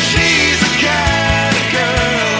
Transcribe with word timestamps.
She's 0.00 0.60
a 0.62 0.72
kind 0.84 1.56
of 1.56 1.72
girl 1.72 2.33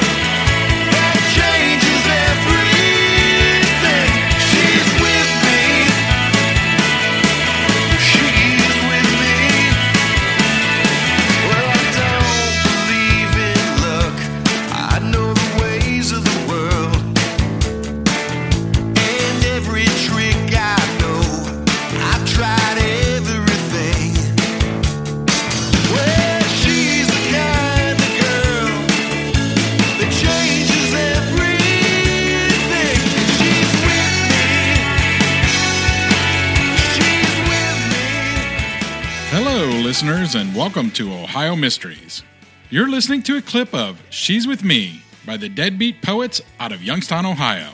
listeners, 40.05 40.35
and 40.35 40.55
welcome 40.55 40.91
to 40.91 41.11
Ohio 41.11 41.57
Mysteries. 41.57 42.23
You're 42.69 42.91
listening 42.91 43.23
to 43.23 43.39
a 43.39 43.43
clip 43.43 43.73
of 43.73 44.03
She's 44.11 44.47
With 44.47 44.63
Me 44.63 45.03
by 45.25 45.39
the 45.39 45.49
Deadbeat 45.49 46.03
Poets 46.03 46.43
out 46.61 46.73
of 46.73 46.83
Youngstown, 46.83 47.25
Ohio. 47.25 47.71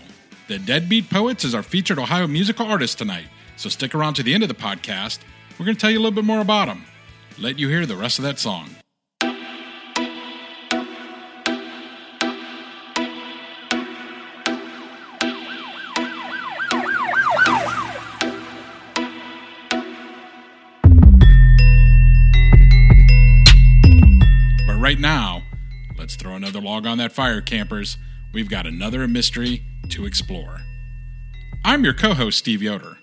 The 0.46 0.60
Deadbeat 0.60 1.10
Poets 1.10 1.44
is 1.44 1.56
our 1.56 1.64
featured 1.64 1.98
Ohio 1.98 2.28
musical 2.28 2.66
artist 2.66 2.98
tonight, 2.98 3.26
so 3.56 3.68
stick 3.68 3.96
around 3.96 4.14
to 4.14 4.22
the 4.22 4.32
end 4.32 4.44
of 4.44 4.48
the 4.48 4.54
podcast. 4.54 5.18
We're 5.58 5.66
going 5.66 5.76
to 5.76 5.80
tell 5.80 5.90
you 5.90 5.98
a 5.98 6.02
little 6.02 6.14
bit 6.14 6.24
more 6.24 6.40
about 6.40 6.68
them. 6.68 6.84
Let 7.36 7.58
you 7.58 7.68
hear 7.68 7.84
the 7.84 7.96
rest 7.96 8.20
of 8.20 8.22
that 8.22 8.38
song. 8.38 8.76
Another 26.40 26.62
log 26.62 26.86
on 26.86 26.96
that 26.96 27.12
fire, 27.12 27.42
campers. 27.42 27.98
We've 28.32 28.48
got 28.48 28.66
another 28.66 29.06
mystery 29.06 29.62
to 29.90 30.06
explore. 30.06 30.62
I'm 31.66 31.84
your 31.84 31.92
co 31.92 32.14
host, 32.14 32.38
Steve 32.38 32.62
Yoder, 32.62 32.96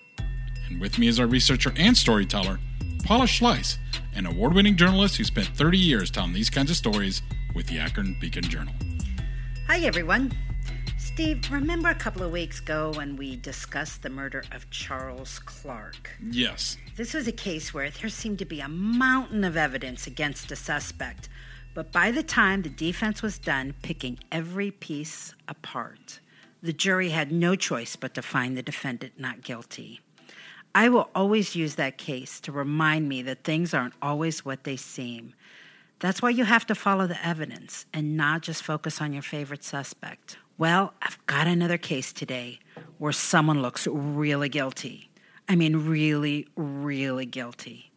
and 0.68 0.82
with 0.82 0.98
me 0.98 1.08
is 1.08 1.20
our 1.20 1.28
researcher 1.28 1.72
and 1.78 1.96
storyteller, 1.96 2.58
Paula 3.04 3.26
Schleis, 3.26 3.78
an 4.16 4.26
award 4.26 4.56
winning 4.56 4.76
journalist 4.76 5.18
who 5.18 5.24
spent 5.24 5.50
30 5.50 5.78
years 5.78 6.10
telling 6.10 6.34
these 6.34 6.50
kinds 6.50 6.72
of 6.72 6.78
stories 6.78 7.22
with 7.54 7.68
the 7.68 7.78
Akron 7.78 8.18
Beacon 8.20 8.42
Journal. 8.42 8.74
Hi, 9.68 9.82
everyone. 9.82 10.32
Steve, 10.98 11.48
remember 11.52 11.90
a 11.90 11.96
couple 11.96 12.24
of 12.24 12.32
weeks 12.32 12.60
ago 12.60 12.92
when 12.96 13.16
we 13.18 13.36
discussed 13.36 14.02
the 14.02 14.10
murder 14.10 14.46
of 14.52 14.68
Charles 14.72 15.38
Clark? 15.38 16.10
Yes, 16.32 16.78
This 16.96 17.14
was 17.14 17.28
a 17.28 17.32
case 17.32 17.72
where 17.72 17.92
there 17.92 18.10
seemed 18.10 18.40
to 18.40 18.46
be 18.46 18.62
a 18.62 18.68
mountain 18.68 19.44
of 19.44 19.58
evidence 19.58 20.08
against 20.08 20.52
a 20.52 20.56
suspect, 20.56 21.30
but 21.78 21.92
by 21.92 22.10
the 22.10 22.24
time 22.24 22.64
the 22.64 22.70
defense 22.70 23.22
was 23.22 23.38
done 23.38 23.72
picking 23.84 24.18
every 24.32 24.72
piece 24.72 25.36
apart, 25.48 26.20
the 26.64 26.74
jury 26.74 27.10
had 27.10 27.32
no 27.32 27.56
choice 27.56 27.96
but 27.96 28.16
to 28.16 28.22
find 28.24 28.58
the 28.58 28.64
defendant 28.64 29.14
not 29.20 29.44
guilty. 29.44 30.02
I 30.74 30.90
will 30.90 31.12
always 31.14 31.56
use 31.56 31.76
that 31.76 32.00
case 32.00 32.40
to 32.40 32.52
remind 32.52 33.08
me 33.08 33.22
that 33.22 33.44
things 33.44 33.76
aren't 33.76 33.94
always 34.02 34.44
what 34.44 34.64
they 34.64 34.76
seem. 34.76 35.36
That's 36.00 36.20
why 36.20 36.32
you 36.32 36.46
have 36.46 36.66
to 36.66 36.74
follow 36.74 37.06
the 37.06 37.24
evidence 37.24 37.86
and 37.94 38.18
not 38.18 38.42
just 38.42 38.64
focus 38.64 39.00
on 39.00 39.14
your 39.14 39.22
favorite 39.22 39.64
suspect. 39.64 40.40
Well, 40.58 40.96
I've 41.04 41.24
got 41.28 41.46
another 41.46 41.78
case 41.78 42.12
today 42.12 42.58
where 42.98 43.14
someone 43.14 43.62
looks 43.62 43.86
really 43.86 44.50
guilty. 44.50 45.12
I 45.48 45.56
mean, 45.56 45.88
really, 45.88 46.48
really 46.56 47.28
guilty. 47.28 47.92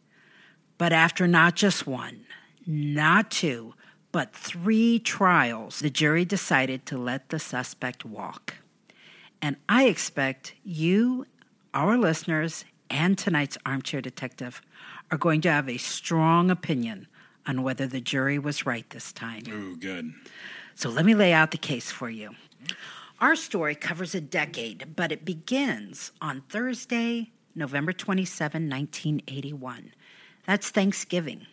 But 0.77 0.93
after 0.93 1.25
not 1.25 1.55
just 1.55 1.87
one, 1.87 2.25
not 2.65 3.31
two, 3.31 3.73
but 4.11 4.33
three 4.33 4.99
trials, 4.99 5.79
the 5.79 5.89
jury 5.89 6.25
decided 6.25 6.85
to 6.87 6.97
let 6.97 7.29
the 7.29 7.39
suspect 7.39 8.05
walk. 8.05 8.55
And 9.41 9.55
I 9.67 9.85
expect 9.85 10.53
you, 10.63 11.25
our 11.73 11.97
listeners, 11.97 12.65
and 12.89 13.17
tonight's 13.17 13.57
armchair 13.65 14.01
detective 14.01 14.61
are 15.09 15.17
going 15.17 15.41
to 15.41 15.51
have 15.51 15.69
a 15.69 15.77
strong 15.77 16.51
opinion 16.51 17.07
on 17.47 17.63
whether 17.63 17.87
the 17.87 18.01
jury 18.01 18.37
was 18.37 18.65
right 18.65 18.87
this 18.89 19.11
time. 19.11 19.43
ooh, 19.49 19.75
good. 19.77 20.13
So 20.75 20.89
let 20.89 21.05
me 21.05 21.15
lay 21.15 21.33
out 21.33 21.51
the 21.51 21.57
case 21.57 21.91
for 21.91 22.09
you. 22.09 22.31
Our 23.19 23.35
story 23.35 23.75
covers 23.75 24.15
a 24.15 24.21
decade, 24.21 24.95
but 24.95 25.11
it 25.11 25.25
begins 25.25 26.11
on 26.21 26.41
Thursday, 26.49 27.31
November 27.55 27.93
27, 27.93 28.69
1981. 28.69 29.93
That's 30.45 30.69
Thanksgiving. 30.69 31.45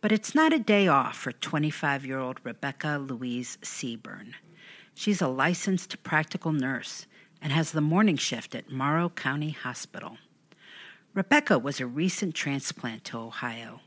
But 0.00 0.12
it's 0.12 0.34
not 0.34 0.52
a 0.52 0.60
day 0.60 0.86
off 0.86 1.16
for 1.16 1.32
25 1.32 2.06
year 2.06 2.20
old 2.20 2.38
Rebecca 2.44 2.98
Louise 3.04 3.58
Seaburn. 3.62 4.34
She's 4.94 5.20
a 5.20 5.28
licensed 5.28 6.02
practical 6.04 6.52
nurse 6.52 7.06
and 7.42 7.52
has 7.52 7.72
the 7.72 7.80
morning 7.80 8.16
shift 8.16 8.54
at 8.54 8.70
Morrow 8.70 9.08
County 9.08 9.50
Hospital. 9.50 10.18
Rebecca 11.14 11.58
was 11.58 11.80
a 11.80 11.86
recent 11.86 12.36
transplant 12.36 13.02
to 13.04 13.18
Ohio. 13.18 13.80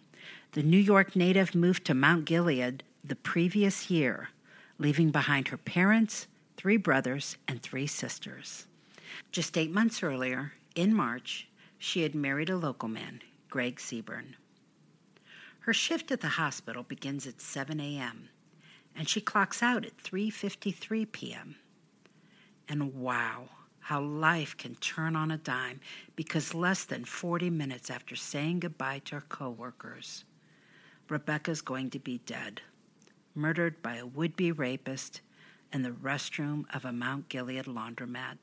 The 0.51 0.63
New 0.63 0.77
York 0.77 1.15
native 1.15 1.55
moved 1.55 1.85
to 1.85 1.93
Mount 1.93 2.25
Gilead 2.25 2.83
the 3.03 3.15
previous 3.15 3.89
year, 3.89 4.29
leaving 4.77 5.11
behind 5.11 5.47
her 5.47 5.57
parents, 5.57 6.27
three 6.57 6.77
brothers, 6.77 7.37
and 7.47 7.61
three 7.61 7.87
sisters. 7.87 8.67
Just 9.31 9.57
eight 9.57 9.71
months 9.71 10.03
earlier, 10.03 10.53
in 10.75 10.93
March, 10.93 11.47
she 11.77 12.03
had 12.03 12.15
married 12.15 12.49
a 12.49 12.57
local 12.57 12.89
man, 12.89 13.21
Greg 13.49 13.77
Seaburn. 13.77 14.35
Her 15.61 15.73
shift 15.73 16.11
at 16.11 16.21
the 16.21 16.27
hospital 16.27 16.81
begins 16.81 17.27
at 17.27 17.39
7 17.39 17.79
a.m., 17.79 18.29
and 18.95 19.07
she 19.07 19.21
clocks 19.21 19.61
out 19.61 19.85
at 19.85 19.97
3:53 19.97 21.11
p.m. 21.11 21.55
And 22.67 22.95
wow, 22.95 23.49
how 23.79 24.01
life 24.01 24.57
can 24.57 24.75
turn 24.75 25.15
on 25.15 25.29
a 25.29 25.37
dime 25.37 25.79
because 26.15 26.55
less 26.55 26.83
than 26.83 27.05
40 27.05 27.51
minutes 27.51 27.89
after 27.91 28.15
saying 28.15 28.61
goodbye 28.61 28.99
to 29.05 29.15
her 29.15 29.21
coworkers, 29.21 30.25
Rebecca's 31.09 31.61
going 31.61 31.91
to 31.91 31.99
be 31.99 32.17
dead, 32.19 32.61
murdered 33.35 33.81
by 33.83 33.97
a 33.97 34.05
would-be 34.05 34.51
rapist 34.51 35.21
in 35.71 35.83
the 35.83 35.91
restroom 35.91 36.65
of 36.73 36.85
a 36.85 36.91
Mount 36.91 37.29
Gilead 37.29 37.65
laundromat. 37.65 38.37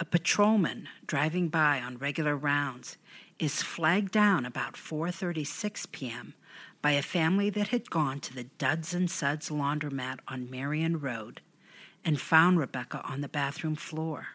A 0.00 0.04
patrolman 0.04 0.88
driving 1.06 1.48
by 1.48 1.80
on 1.80 1.98
regular 1.98 2.36
rounds 2.36 2.96
is 3.38 3.62
flagged 3.62 4.12
down 4.12 4.44
about 4.44 4.74
4:36 4.74 5.90
p.m. 5.92 6.34
by 6.80 6.92
a 6.92 7.02
family 7.02 7.50
that 7.50 7.68
had 7.68 7.90
gone 7.90 8.20
to 8.20 8.34
the 8.34 8.44
Duds 8.44 8.94
and 8.94 9.10
Suds 9.10 9.48
laundromat 9.48 10.18
on 10.28 10.50
Marion 10.50 11.00
Road 11.00 11.40
and 12.04 12.20
found 12.20 12.58
Rebecca 12.58 13.00
on 13.04 13.20
the 13.20 13.28
bathroom 13.28 13.76
floor. 13.76 14.28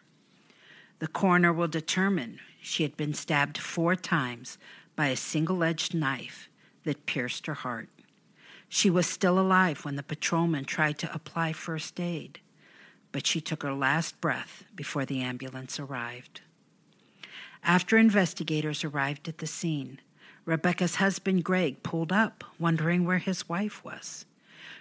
The 1.00 1.08
coroner 1.08 1.52
will 1.52 1.68
determine 1.68 2.40
she 2.60 2.82
had 2.82 2.96
been 2.96 3.14
stabbed 3.14 3.58
four 3.58 3.94
times 3.94 4.58
by 4.96 5.08
a 5.08 5.16
single-edged 5.16 5.94
knife 5.94 6.48
that 6.84 7.06
pierced 7.06 7.46
her 7.46 7.54
heart. 7.54 7.88
She 8.68 8.90
was 8.90 9.06
still 9.06 9.38
alive 9.38 9.84
when 9.84 9.96
the 9.96 10.02
patrolman 10.02 10.64
tried 10.64 10.98
to 10.98 11.14
apply 11.14 11.52
first 11.52 12.00
aid, 12.00 12.40
but 13.12 13.26
she 13.26 13.40
took 13.40 13.62
her 13.62 13.72
last 13.72 14.20
breath 14.20 14.64
before 14.74 15.04
the 15.04 15.20
ambulance 15.20 15.78
arrived. 15.80 16.40
After 17.62 17.98
investigators 17.98 18.84
arrived 18.84 19.28
at 19.28 19.38
the 19.38 19.46
scene, 19.46 20.00
Rebecca's 20.44 20.96
husband 20.96 21.44
Greg 21.44 21.82
pulled 21.82 22.12
up, 22.12 22.44
wondering 22.58 23.04
where 23.04 23.18
his 23.18 23.48
wife 23.48 23.84
was. 23.84 24.24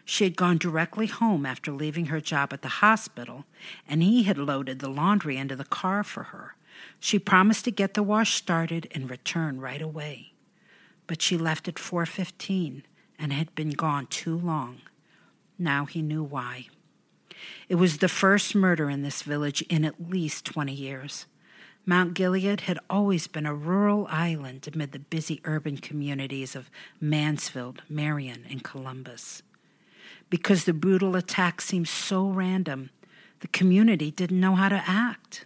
She 0.05 0.23
had 0.23 0.37
gone 0.37 0.57
directly 0.57 1.07
home 1.07 1.45
after 1.45 1.71
leaving 1.71 2.05
her 2.05 2.21
job 2.21 2.53
at 2.53 2.61
the 2.61 2.79
hospital, 2.79 3.45
and 3.87 4.01
he 4.01 4.23
had 4.23 4.37
loaded 4.37 4.79
the 4.79 4.89
laundry 4.89 5.35
into 5.35 5.55
the 5.55 5.65
car 5.65 6.03
for 6.03 6.23
her. 6.23 6.55
She 6.99 7.19
promised 7.19 7.65
to 7.65 7.71
get 7.71 7.93
the 7.93 8.03
wash 8.03 8.35
started 8.35 8.87
and 8.91 9.09
return 9.09 9.59
right 9.59 9.81
away. 9.81 10.31
But 11.07 11.21
she 11.21 11.37
left 11.37 11.67
at 11.67 11.75
4:15 11.75 12.83
and 13.19 13.33
had 13.33 13.53
been 13.55 13.71
gone 13.71 14.07
too 14.07 14.37
long. 14.37 14.81
Now 15.59 15.85
he 15.85 16.01
knew 16.01 16.23
why. 16.23 16.67
It 17.69 17.75
was 17.75 17.97
the 17.97 18.07
first 18.07 18.55
murder 18.55 18.89
in 18.89 19.03
this 19.03 19.21
village 19.21 19.61
in 19.63 19.85
at 19.85 20.09
least 20.09 20.45
20 20.45 20.73
years. 20.73 21.25
Mount 21.85 22.15
Gilead 22.15 22.61
had 22.61 22.79
always 22.89 23.27
been 23.27 23.45
a 23.45 23.53
rural 23.53 24.07
island 24.09 24.67
amid 24.73 24.91
the 24.91 24.99
busy 24.99 25.39
urban 25.45 25.77
communities 25.77 26.55
of 26.55 26.69
Mansfield, 26.99 27.81
Marion, 27.87 28.43
and 28.49 28.63
Columbus. 28.63 29.41
Because 30.29 30.65
the 30.65 30.73
brutal 30.73 31.15
attack 31.15 31.61
seemed 31.61 31.87
so 31.87 32.27
random, 32.27 32.89
the 33.39 33.47
community 33.47 34.11
didn't 34.11 34.39
know 34.39 34.55
how 34.55 34.67
to 34.67 34.83
act. 34.85 35.45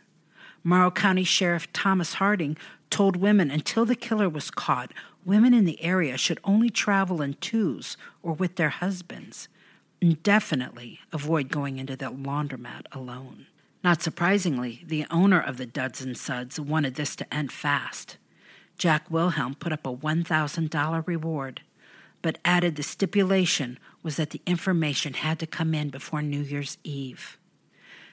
Morrow 0.63 0.89
County 0.89 1.23
Sheriff 1.23 1.71
Thomas 1.73 2.13
Harding 2.15 2.57
told 2.89 3.15
women 3.15 3.51
until 3.51 3.85
the 3.85 3.95
killer 3.95 4.29
was 4.29 4.49
caught, 4.49 4.91
women 5.25 5.53
in 5.53 5.65
the 5.65 5.81
area 5.83 6.17
should 6.17 6.39
only 6.43 6.69
travel 6.69 7.21
in 7.21 7.35
twos 7.35 7.97
or 8.23 8.33
with 8.33 8.55
their 8.55 8.69
husbands, 8.69 9.47
and 9.47 9.60
definitely 10.01 10.99
avoid 11.13 11.49
going 11.49 11.77
into 11.77 11.95
the 11.95 12.05
laundromat 12.05 12.85
alone. 12.91 13.45
Not 13.83 14.01
surprisingly, 14.01 14.83
the 14.85 15.05
owner 15.11 15.39
of 15.39 15.57
the 15.57 15.65
Duds 15.65 16.01
and 16.01 16.17
Suds 16.17 16.59
wanted 16.59 16.95
this 16.95 17.15
to 17.17 17.33
end 17.33 17.51
fast. 17.51 18.17
Jack 18.77 19.09
Wilhelm 19.09 19.55
put 19.55 19.71
up 19.71 19.85
a 19.85 19.95
$1,000 19.95 21.07
reward, 21.07 21.61
but 22.21 22.39
added 22.43 22.75
the 22.75 22.83
stipulation 22.83 23.77
was 24.03 24.15
that 24.15 24.31
the 24.31 24.41
information 24.45 25.13
had 25.13 25.39
to 25.39 25.47
come 25.47 25.73
in 25.73 25.89
before 25.89 26.21
New 26.21 26.41
Year's 26.41 26.77
Eve. 26.83 27.37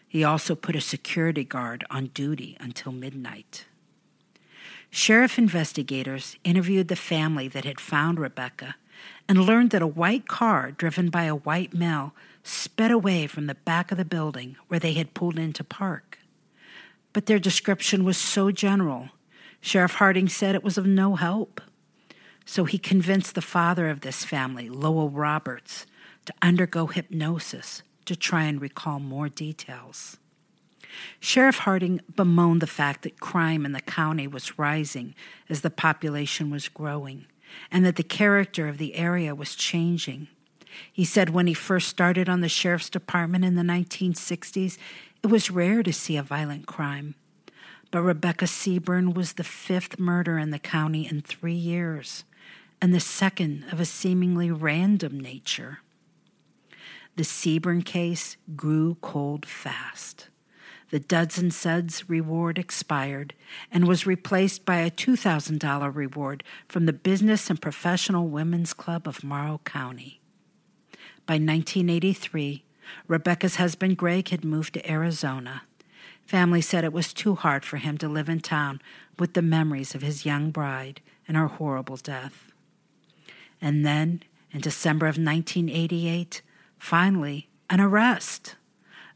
He 0.06 0.24
also 0.24 0.54
put 0.54 0.76
a 0.76 0.80
security 0.80 1.44
guard 1.44 1.84
on 1.90 2.06
duty 2.06 2.56
until 2.60 2.92
midnight. 2.92 3.66
Sheriff 4.90 5.38
investigators 5.38 6.36
interviewed 6.44 6.88
the 6.88 6.96
family 6.96 7.48
that 7.48 7.64
had 7.64 7.80
found 7.80 8.18
Rebecca 8.18 8.76
and 9.28 9.44
learned 9.44 9.70
that 9.70 9.82
a 9.82 9.86
white 9.86 10.26
car 10.26 10.70
driven 10.70 11.10
by 11.10 11.24
a 11.24 11.36
white 11.36 11.74
male 11.74 12.14
sped 12.42 12.90
away 12.90 13.26
from 13.26 13.46
the 13.46 13.54
back 13.54 13.92
of 13.92 13.98
the 13.98 14.04
building 14.04 14.56
where 14.68 14.80
they 14.80 14.94
had 14.94 15.14
pulled 15.14 15.38
in 15.38 15.52
to 15.52 15.64
park. 15.64 16.18
But 17.12 17.26
their 17.26 17.38
description 17.38 18.04
was 18.04 18.16
so 18.16 18.50
general, 18.50 19.10
Sheriff 19.60 19.94
Harding 19.94 20.28
said 20.28 20.54
it 20.54 20.64
was 20.64 20.78
of 20.78 20.86
no 20.86 21.16
help. 21.16 21.60
So 22.44 22.64
he 22.64 22.78
convinced 22.78 23.34
the 23.34 23.42
father 23.42 23.90
of 23.90 24.00
this 24.00 24.24
family, 24.24 24.68
Lowell 24.68 25.10
Roberts, 25.10 25.84
to 26.24 26.34
undergo 26.40 26.86
hypnosis 26.86 27.82
to 28.06 28.16
try 28.16 28.44
and 28.44 28.60
recall 28.60 29.00
more 29.00 29.28
details. 29.28 30.16
Sheriff 31.20 31.58
Harding 31.58 32.00
bemoaned 32.16 32.62
the 32.62 32.66
fact 32.66 33.02
that 33.02 33.20
crime 33.20 33.66
in 33.66 33.72
the 33.72 33.80
county 33.80 34.26
was 34.26 34.58
rising 34.58 35.14
as 35.48 35.60
the 35.60 35.70
population 35.70 36.50
was 36.50 36.68
growing, 36.68 37.26
and 37.70 37.84
that 37.84 37.96
the 37.96 38.02
character 38.02 38.68
of 38.68 38.78
the 38.78 38.94
area 38.94 39.34
was 39.34 39.54
changing. 39.54 40.28
He 40.92 41.04
said 41.04 41.30
when 41.30 41.46
he 41.46 41.54
first 41.54 41.88
started 41.88 42.28
on 42.28 42.40
the 42.40 42.48
sheriff's 42.48 42.90
department 42.90 43.44
in 43.44 43.54
the 43.54 43.62
1960s, 43.62 44.78
it 45.22 45.26
was 45.26 45.50
rare 45.50 45.82
to 45.82 45.92
see 45.92 46.16
a 46.16 46.22
violent 46.22 46.66
crime. 46.66 47.14
But 47.90 48.02
Rebecca 48.02 48.44
Seaburn 48.44 49.14
was 49.14 49.34
the 49.34 49.44
fifth 49.44 49.98
murder 49.98 50.38
in 50.38 50.50
the 50.50 50.58
county 50.58 51.06
in 51.06 51.22
three 51.22 51.54
years, 51.54 52.24
and 52.80 52.94
the 52.94 53.00
second 53.00 53.64
of 53.72 53.80
a 53.80 53.84
seemingly 53.84 54.50
random 54.50 55.18
nature. 55.18 55.78
The 57.16 57.24
Seaburn 57.24 57.84
case 57.84 58.36
grew 58.54 58.96
cold 59.00 59.46
fast. 59.46 60.28
The 60.90 61.00
Duds 61.00 61.38
and 61.38 61.52
Suds 61.52 62.08
reward 62.08 62.58
expired 62.58 63.34
and 63.70 63.86
was 63.86 64.06
replaced 64.06 64.64
by 64.64 64.78
a 64.78 64.90
$2,000 64.90 65.94
reward 65.94 66.42
from 66.66 66.86
the 66.86 66.92
Business 66.92 67.50
and 67.50 67.60
Professional 67.60 68.28
Women's 68.28 68.72
Club 68.72 69.06
of 69.06 69.22
Morrow 69.22 69.60
County. 69.64 70.20
By 71.26 71.34
1983, 71.34 72.64
Rebecca's 73.06 73.56
husband 73.56 73.98
Greg 73.98 74.30
had 74.30 74.44
moved 74.44 74.74
to 74.74 74.90
Arizona. 74.90 75.62
Family 76.24 76.62
said 76.62 76.84
it 76.84 76.92
was 76.92 77.12
too 77.12 77.34
hard 77.34 77.64
for 77.64 77.76
him 77.76 77.98
to 77.98 78.08
live 78.08 78.28
in 78.28 78.40
town 78.40 78.80
with 79.18 79.34
the 79.34 79.42
memories 79.42 79.94
of 79.94 80.02
his 80.02 80.24
young 80.24 80.50
bride 80.50 81.02
and 81.26 81.36
her 81.36 81.48
horrible 81.48 81.96
death. 81.96 82.50
And 83.60 83.84
then, 83.84 84.22
in 84.52 84.60
December 84.60 85.06
of 85.06 85.18
1988, 85.18 86.40
Finally, 86.78 87.48
an 87.68 87.80
arrest. 87.80 88.54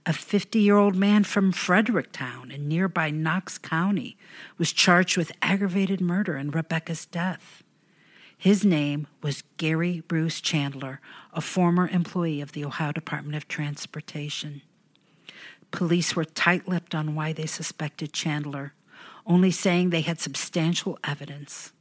A 0.05 0.13
50 0.13 0.59
year 0.59 0.77
old 0.77 0.97
man 0.97 1.23
from 1.23 1.53
Fredericktown 1.53 2.51
in 2.51 2.67
nearby 2.67 3.11
Knox 3.11 3.57
County 3.57 4.17
was 4.59 4.73
charged 4.73 5.17
with 5.17 5.31
aggravated 5.41 6.01
murder 6.01 6.37
in 6.37 6.51
Rebecca's 6.51 7.07
death. 7.07 7.63
His 8.37 8.65
name 8.65 9.07
was 9.23 9.45
Gary 9.59 10.03
Bruce 10.09 10.41
Chandler, 10.41 11.01
a 11.33 11.41
former 11.41 11.87
employee 11.87 12.41
of 12.41 12.51
the 12.51 12.65
Ohio 12.65 12.91
Department 12.91 13.37
of 13.37 13.47
Transportation. 13.47 14.63
Police 15.71 16.17
were 16.17 16.25
tight 16.25 16.67
lipped 16.67 16.97
on 16.97 17.15
why 17.15 17.33
they 17.33 17.47
suspected 17.47 18.13
Chandler, 18.13 18.75
only 19.25 19.53
saying 19.53 19.91
they 19.91 20.01
had 20.01 20.19
substantial 20.19 20.99
evidence. 21.05 21.73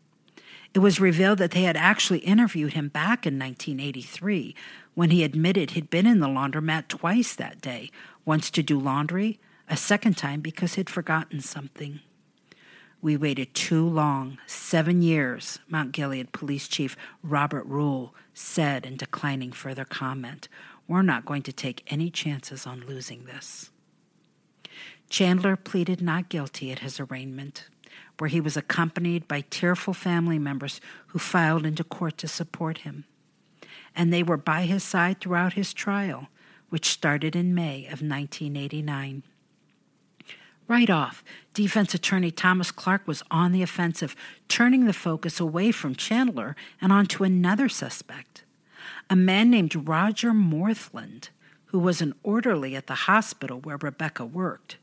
It 0.74 0.80
was 0.80 1.02
revealed 1.02 1.40
that 1.40 1.52
they 1.52 1.64
had 1.64 1.76
actually 1.76 2.20
interviewed 2.20 2.74
him 2.74 2.88
back 2.88 3.26
in 3.26 3.38
1983 3.38 4.56
when 4.94 5.10
he 5.10 5.24
admitted 5.24 5.72
he'd 5.72 5.90
been 5.90 6.06
in 6.06 6.20
the 6.20 6.28
laundromat 6.28 6.88
twice 6.88 7.36
that 7.36 7.60
day 7.60 7.92
once 8.26 8.50
to 8.52 8.64
do 8.64 8.80
laundry, 8.80 9.40
a 9.70 9.78
second 9.78 10.18
time 10.18 10.42
because 10.42 10.76
he'd 10.76 10.90
forgotten 10.90 11.40
something. 11.40 12.00
We 13.02 13.18
waited 13.18 13.54
too 13.56 13.88
long, 13.88 14.38
seven 14.46 15.02
years, 15.02 15.60
Mount 15.68 15.92
Gilead 15.92 16.32
Police 16.32 16.68
Chief 16.68 16.96
Robert 17.24 17.66
Rule 17.66 18.14
said 18.34 18.86
in 18.86 18.98
declining 18.98 19.52
further 19.52 19.86
comment. 19.86 20.48
We're 20.88 21.02
not 21.02 21.26
going 21.26 21.42
to 21.44 21.54
take 21.54 21.84
any 21.88 22.12
chances 22.12 22.68
on 22.68 22.86
losing 22.86 23.26
this. 23.26 23.72
Chandler 25.10 25.56
pleaded 25.56 26.02
not 26.02 26.30
guilty 26.30 26.72
at 26.72 26.80
his 26.80 27.00
arraignment 27.00 27.66
where 28.18 28.30
he 28.30 28.40
was 28.40 28.56
accompanied 28.56 29.28
by 29.28 29.42
tearful 29.50 29.94
family 29.94 30.38
members 30.38 30.80
who 31.08 31.18
filed 31.20 31.66
into 31.66 31.84
court 31.84 32.20
to 32.20 32.28
support 32.28 32.80
him. 32.80 33.06
And 33.96 34.14
they 34.14 34.22
were 34.24 34.38
by 34.38 34.64
his 34.64 34.84
side 34.84 35.20
throughout 35.20 35.54
his 35.54 35.74
trial, 35.74 36.28
which 36.72 36.90
started 36.90 37.36
in 37.36 37.54
May 37.54 37.84
of 37.86 38.02
1989. 38.02 39.22
Right 40.68 40.90
off, 40.90 41.24
defense 41.54 41.94
attorney 41.94 42.32
Thomas 42.32 42.72
Clark 42.72 43.06
was 43.06 43.22
on 43.30 43.52
the 43.52 43.62
offensive, 43.62 44.16
turning 44.48 44.86
the 44.86 44.94
focus 44.94 45.40
away 45.40 45.72
from 45.72 45.96
Chandler 45.96 46.56
and 46.82 46.92
onto 46.92 47.24
another 47.24 47.70
suspect, 47.70 48.44
a 49.10 49.16
man 49.16 49.52
named 49.52 49.88
Roger 49.88 50.34
Morthland, 50.34 51.30
who 51.66 51.78
was 51.78 52.02
an 52.02 52.16
orderly 52.24 52.76
at 52.76 52.88
the 52.88 52.96
hospital 53.06 53.60
where 53.60 53.78
Rebecca 53.78 54.26
worked 54.26 54.78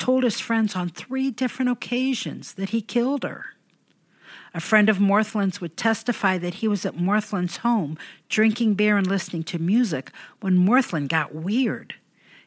told 0.00 0.24
his 0.24 0.40
friends 0.40 0.74
on 0.74 0.88
three 0.88 1.30
different 1.30 1.70
occasions 1.70 2.54
that 2.54 2.70
he 2.70 2.80
killed 2.80 3.22
her. 3.22 3.54
A 4.52 4.60
friend 4.60 4.88
of 4.88 4.98
Morthland's 4.98 5.60
would 5.60 5.76
testify 5.76 6.36
that 6.38 6.54
he 6.54 6.68
was 6.68 6.84
at 6.84 6.96
Morthland's 6.96 7.58
home 7.58 7.96
drinking 8.28 8.74
beer 8.74 8.96
and 8.96 9.06
listening 9.06 9.44
to 9.44 9.58
music 9.58 10.10
when 10.40 10.56
Morthland 10.56 11.08
got 11.08 11.34
weird. 11.34 11.94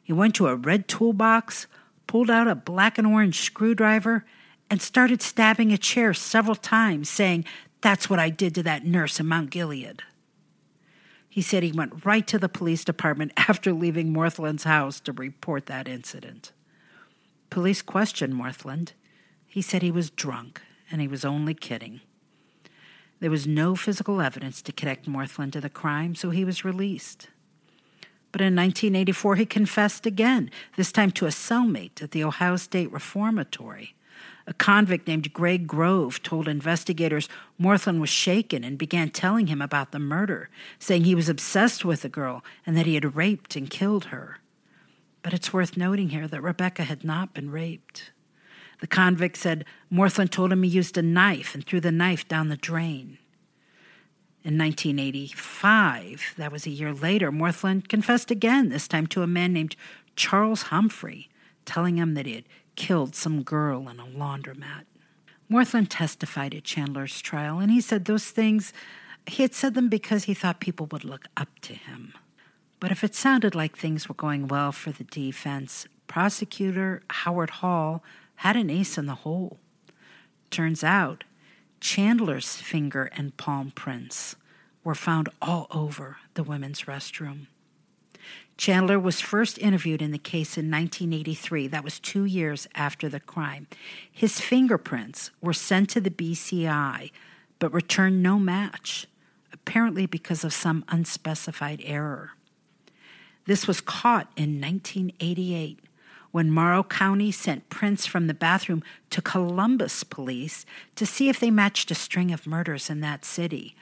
He 0.02 0.12
went 0.12 0.36
to 0.36 0.48
a 0.48 0.56
red 0.56 0.88
toolbox, 0.90 1.68
pulled 2.08 2.30
out 2.30 2.48
a 2.48 2.56
black 2.56 2.98
and 2.98 3.08
orange 3.08 3.40
screwdriver, 3.40 4.26
and 4.70 4.82
started 4.82 5.22
stabbing 5.22 5.72
a 5.72 5.78
chair 5.78 6.14
several 6.14 6.56
times, 6.56 7.10
saying, 7.10 7.46
That's 7.82 8.10
what 8.10 8.20
I 8.20 8.30
did 8.30 8.54
to 8.56 8.64
that 8.64 8.86
nurse 8.86 9.20
in 9.20 9.28
Mount 9.28 9.50
Gilead. 9.50 10.02
He 11.30 11.42
said 11.42 11.64
he 11.64 11.72
went 11.72 12.06
right 12.06 12.28
to 12.28 12.38
the 12.38 12.50
police 12.50 12.84
department 12.84 13.32
after 13.38 13.72
leaving 13.72 14.12
Morthland's 14.12 14.66
house 14.66 15.00
to 15.02 15.14
report 15.14 15.68
that 15.68 15.88
incident. 15.88 16.52
Police 17.50 17.82
questioned 17.82 18.34
Morthland. 18.34 18.92
He 19.48 19.62
said 19.62 19.82
he 19.82 19.92
was 19.92 20.10
drunk 20.10 20.62
and 20.92 21.02
he 21.02 21.08
was 21.08 21.26
only 21.26 21.54
kidding. 21.54 22.02
There 23.20 23.32
was 23.32 23.48
no 23.48 23.76
physical 23.76 24.22
evidence 24.22 24.62
to 24.64 24.72
connect 24.72 25.08
Morthland 25.08 25.54
to 25.54 25.62
the 25.62 25.70
crime, 25.70 26.14
so 26.16 26.30
he 26.30 26.44
was 26.44 26.66
released. 26.66 27.30
But 28.34 28.42
in 28.42 28.56
1984, 28.56 29.36
he 29.36 29.46
confessed 29.46 30.06
again, 30.06 30.50
this 30.76 30.92
time 30.92 31.12
to 31.12 31.28
a 31.28 31.30
cellmate 31.30 32.02
at 32.02 32.12
the 32.12 32.24
Ohio 32.24 32.56
State 32.56 32.92
Reformatory. 32.92 33.96
A 34.46 34.54
convict 34.54 35.08
named 35.08 35.32
Greg 35.32 35.68
Grove 35.68 36.22
told 36.22 36.48
investigators 36.48 37.30
Morthland 37.58 38.02
was 38.02 38.10
shaken 38.10 38.64
and 38.64 38.78
began 38.78 39.10
telling 39.10 39.48
him 39.48 39.62
about 39.62 39.92
the 39.92 40.00
murder, 40.00 40.50
saying 40.80 41.04
he 41.04 41.16
was 41.16 41.30
obsessed 41.30 41.86
with 41.86 42.02
the 42.02 42.10
girl 42.10 42.44
and 42.66 42.76
that 42.76 42.86
he 42.86 42.96
had 42.96 43.16
raped 43.16 43.56
and 43.56 43.70
killed 43.70 44.06
her. 44.06 44.40
But 45.22 45.34
it's 45.34 45.54
worth 45.54 45.78
noting 45.78 46.10
here 46.10 46.28
that 46.28 46.42
Rebecca 46.42 46.84
had 46.84 47.04
not 47.06 47.34
been 47.34 47.52
raped. 47.52 48.12
The 48.84 48.88
convict 48.88 49.38
said 49.38 49.64
Morthland 49.90 50.34
told 50.34 50.52
him 50.52 50.62
he 50.62 50.70
used 50.70 50.98
a 50.98 51.02
knife 51.02 51.56
and 51.56 51.66
threw 51.66 51.80
the 51.80 51.90
knife 51.90 52.28
down 52.28 52.50
the 52.50 52.58
drain. 52.58 53.18
In 54.44 54.58
1985, 54.58 56.34
that 56.36 56.52
was 56.52 56.66
a 56.66 56.70
year 56.70 56.94
later, 56.94 57.32
Morthland 57.32 57.88
confessed 57.88 58.30
again, 58.30 58.68
this 58.68 58.90
time 58.90 59.08
to 59.08 59.22
a 59.22 59.26
man 59.26 59.54
named 59.54 59.78
Charles 60.18 60.64
Humphrey, 60.64 61.30
telling 61.64 61.96
him 61.96 62.14
that 62.16 62.26
he 62.26 62.36
had 62.36 62.44
killed 62.76 63.16
some 63.16 63.42
girl 63.42 63.88
in 63.88 64.02
a 64.02 64.06
laundromat. 64.06 64.84
Morthland 65.48 65.90
testified 65.90 66.54
at 66.54 66.66
Chandler's 66.66 67.22
trial, 67.22 67.60
and 67.60 67.72
he 67.72 67.80
said 67.80 68.04
those 68.04 68.32
things 68.32 68.74
He 69.26 69.44
had 69.44 69.54
said 69.54 69.76
them 69.76 69.88
because 69.88 70.26
he 70.26 70.34
thought 70.34 70.60
people 70.60 70.88
would 70.88 71.06
look 71.06 71.30
up 71.38 71.48
to 71.62 71.74
him. 71.74 72.16
But 72.82 72.92
if 72.92 73.02
it 73.02 73.16
sounded 73.16 73.56
like 73.56 73.78
things 73.78 74.10
were 74.10 74.16
going 74.16 74.50
well 74.50 74.74
for 74.74 74.92
the 74.92 75.06
defense, 75.06 75.88
prosecutor 76.08 77.02
Howard 77.10 77.50
Hall 77.50 78.04
had 78.38 78.56
an 78.56 78.70
ace 78.70 78.98
in 78.98 79.06
the 79.06 79.16
hole. 79.16 79.58
Turns 80.50 80.84
out, 80.84 81.24
Chandler's 81.80 82.56
finger 82.56 83.10
and 83.16 83.36
palm 83.38 83.72
prints 83.72 84.36
were 84.84 84.96
found 84.96 85.30
all 85.42 85.68
over 85.72 86.18
the 86.34 86.44
women's 86.44 86.84
restroom. 86.84 87.48
Chandler 88.58 89.00
was 89.00 89.20
first 89.20 89.58
interviewed 89.58 90.02
in 90.02 90.12
the 90.12 90.18
case 90.18 90.58
in 90.58 90.70
1983. 90.70 91.68
That 91.68 91.84
was 91.84 92.00
two 92.00 92.26
years 92.26 92.68
after 92.76 93.10
the 93.10 93.20
crime. 93.20 93.68
His 94.12 94.40
fingerprints 94.40 95.32
were 95.42 95.54
sent 95.54 95.90
to 95.92 96.02
the 96.02 96.12
BCI, 96.12 97.12
but 97.60 97.74
returned 97.74 98.22
no 98.22 98.38
match, 98.38 99.08
apparently 99.52 100.06
because 100.06 100.44
of 100.44 100.54
some 100.54 100.86
unspecified 100.88 101.82
error. 101.84 102.32
This 103.46 103.68
was 103.68 103.82
caught 103.82 104.32
in 104.38 104.62
1988 104.62 105.80
when 106.34 106.50
Morrow 106.50 106.82
County 106.82 107.32
sent 107.32 107.70
prints 107.70 108.08
from 108.08 108.26
the 108.26 108.34
bathroom 108.34 108.82
to 109.12 109.22
Columbus 109.22 110.04
police 110.04 110.66
to 110.96 111.06
see 111.06 111.30
if 111.30 111.40
they 111.40 111.52
matched 111.52 111.92
a 111.92 111.96
string 111.96 112.32
of 112.32 112.48
murders 112.48 112.90
in 112.90 113.02
that 113.02 113.24
city. 113.24 113.76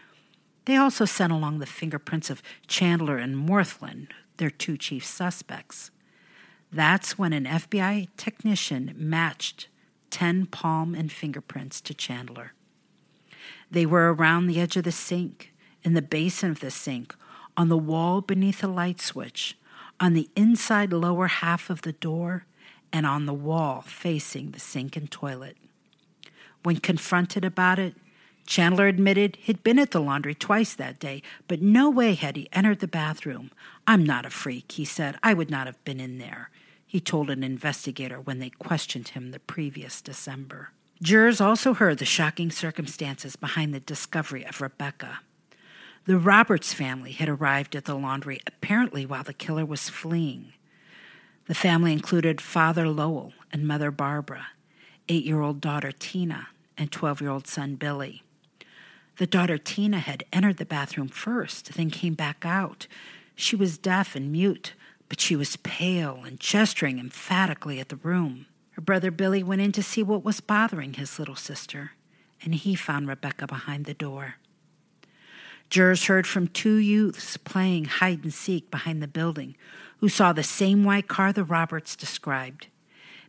They 0.66 0.76
also 0.76 1.06
sent 1.06 1.32
along 1.32 1.60
the 1.60 1.66
fingerprints 1.66 2.30
of 2.30 2.44
Chandler 2.68 3.18
and 3.18 3.38
Morthland, 3.38 4.10
their 4.36 4.50
two 4.50 4.76
chief 4.76 5.06
suspects. 5.06 5.92
That's 6.74 7.18
when 7.18 7.32
an 7.32 7.46
FBI 7.46 8.10
technician 8.18 8.94
matched 8.98 9.70
10 10.10 10.48
palm 10.48 10.94
and 10.94 11.10
fingerprints 11.10 11.80
to 11.80 11.94
Chandler. 11.94 12.52
They 13.72 13.86
were 13.86 14.14
around 14.14 14.48
the 14.48 14.60
edge 14.60 14.76
of 14.76 14.84
the 14.84 14.92
sink, 14.92 15.54
in 15.84 15.94
the 15.94 16.02
basin 16.02 16.52
of 16.52 16.60
the 16.60 16.70
sink, 16.70 17.16
on 17.56 17.70
the 17.70 17.78
wall 17.78 18.20
beneath 18.20 18.60
the 18.60 18.68
light 18.68 19.00
switch, 19.00 19.56
on 20.02 20.14
the 20.14 20.30
inside 20.36 20.92
lower 20.92 21.28
half 21.28 21.70
of 21.70 21.84
the 21.84 21.94
door, 21.94 22.46
and 22.92 23.06
on 23.06 23.26
the 23.26 23.34
wall 23.34 23.82
facing 23.88 24.52
the 24.52 24.60
sink 24.60 24.98
and 24.98 25.10
toilet. 25.10 25.56
When 26.64 26.78
confronted 26.78 27.46
about 27.46 27.80
it, 27.80 27.96
Chandler 28.46 28.88
admitted 28.88 29.38
he'd 29.38 29.64
been 29.64 29.80
at 29.80 29.92
the 29.92 30.02
laundry 30.02 30.36
twice 30.36 30.74
that 30.74 31.00
day, 31.00 31.22
but 31.48 31.62
no 31.62 31.90
way 31.90 32.16
had 32.16 32.36
he 32.36 32.50
entered 32.52 32.80
the 32.80 32.88
bathroom. 32.88 33.52
I'm 33.88 34.04
not 34.04 34.26
a 34.26 34.30
freak, 34.30 34.74
he 34.74 34.84
said. 34.84 35.18
I 35.24 35.34
would 35.34 35.50
not 35.50 35.68
have 35.68 35.82
been 35.86 36.00
in 36.00 36.18
there, 36.18 36.50
he 36.86 37.00
told 37.00 37.30
an 37.30 37.44
investigator 37.44 38.20
when 38.20 38.40
they 38.40 38.50
questioned 38.50 39.10
him 39.10 39.32
the 39.32 39.40
previous 39.40 40.02
December. 40.02 40.72
Jurors 41.02 41.40
also 41.40 41.74
heard 41.74 42.00
the 42.00 42.06
shocking 42.06 42.52
circumstances 42.52 43.36
behind 43.36 43.74
the 43.74 43.80
discovery 43.80 44.46
of 44.46 44.60
Rebecca. 44.60 45.22
The 46.06 46.18
Roberts 46.18 46.74
family 46.74 47.12
had 47.12 47.30
arrived 47.30 47.76
at 47.76 47.86
the 47.86 47.94
laundry 47.94 48.42
apparently 48.48 49.06
while 49.06 49.24
the 49.24 49.34
killer 49.34 49.66
was 49.66 49.88
fleeing. 49.88 50.54
The 51.46 51.54
family 51.54 51.94
included 51.94 52.42
Father 52.42 52.88
Lowell 52.88 53.34
and 53.54 53.68
Mother 53.68 53.92
Barbara, 53.92 54.48
eight 55.10 55.26
year 55.26 55.42
old 55.42 55.62
daughter 55.62 55.92
Tina, 55.92 56.48
and 56.76 56.92
12 56.92 57.22
year 57.22 57.30
old 57.30 57.46
son 57.46 57.76
Billy. 57.76 58.24
The 59.18 59.28
daughter 59.28 59.60
Tina 59.60 60.00
had 60.00 60.24
entered 60.34 60.58
the 60.58 60.66
bathroom 60.66 61.08
first, 61.08 61.74
then 61.74 61.92
came 61.92 62.16
back 62.16 62.46
out. 62.48 62.88
She 63.36 63.56
was 63.56 63.78
deaf 63.78 64.16
and 64.16 64.32
mute, 64.32 64.74
but 65.08 65.22
she 65.22 65.36
was 65.36 65.58
pale 65.58 66.24
and 66.26 66.40
gesturing 66.40 66.98
emphatically 66.98 67.80
at 67.80 67.90
the 67.90 67.98
room. 67.98 68.48
Her 68.72 68.82
brother 68.82 69.12
Billy 69.12 69.44
went 69.44 69.62
in 69.62 69.72
to 69.74 69.84
see 69.84 70.02
what 70.02 70.24
was 70.24 70.42
bothering 70.42 70.94
his 70.94 71.20
little 71.20 71.36
sister, 71.36 71.92
and 72.42 72.56
he 72.56 72.74
found 72.74 73.08
Rebecca 73.08 73.46
behind 73.46 73.86
the 73.86 73.94
door. 73.94 74.38
Jurors 75.72 76.08
heard 76.08 76.28
from 76.28 76.50
two 76.50 76.76
youths 76.76 77.38
playing 77.38 77.86
hide 77.86 78.24
and 78.24 78.34
seek 78.34 78.70
behind 78.70 79.02
the 79.02 79.08
building 79.08 79.56
who 80.00 80.10
saw 80.10 80.34
the 80.34 80.44
same 80.44 80.84
white 80.84 81.08
car 81.08 81.32
the 81.32 81.46
Roberts 81.46 81.96
described. 81.96 82.68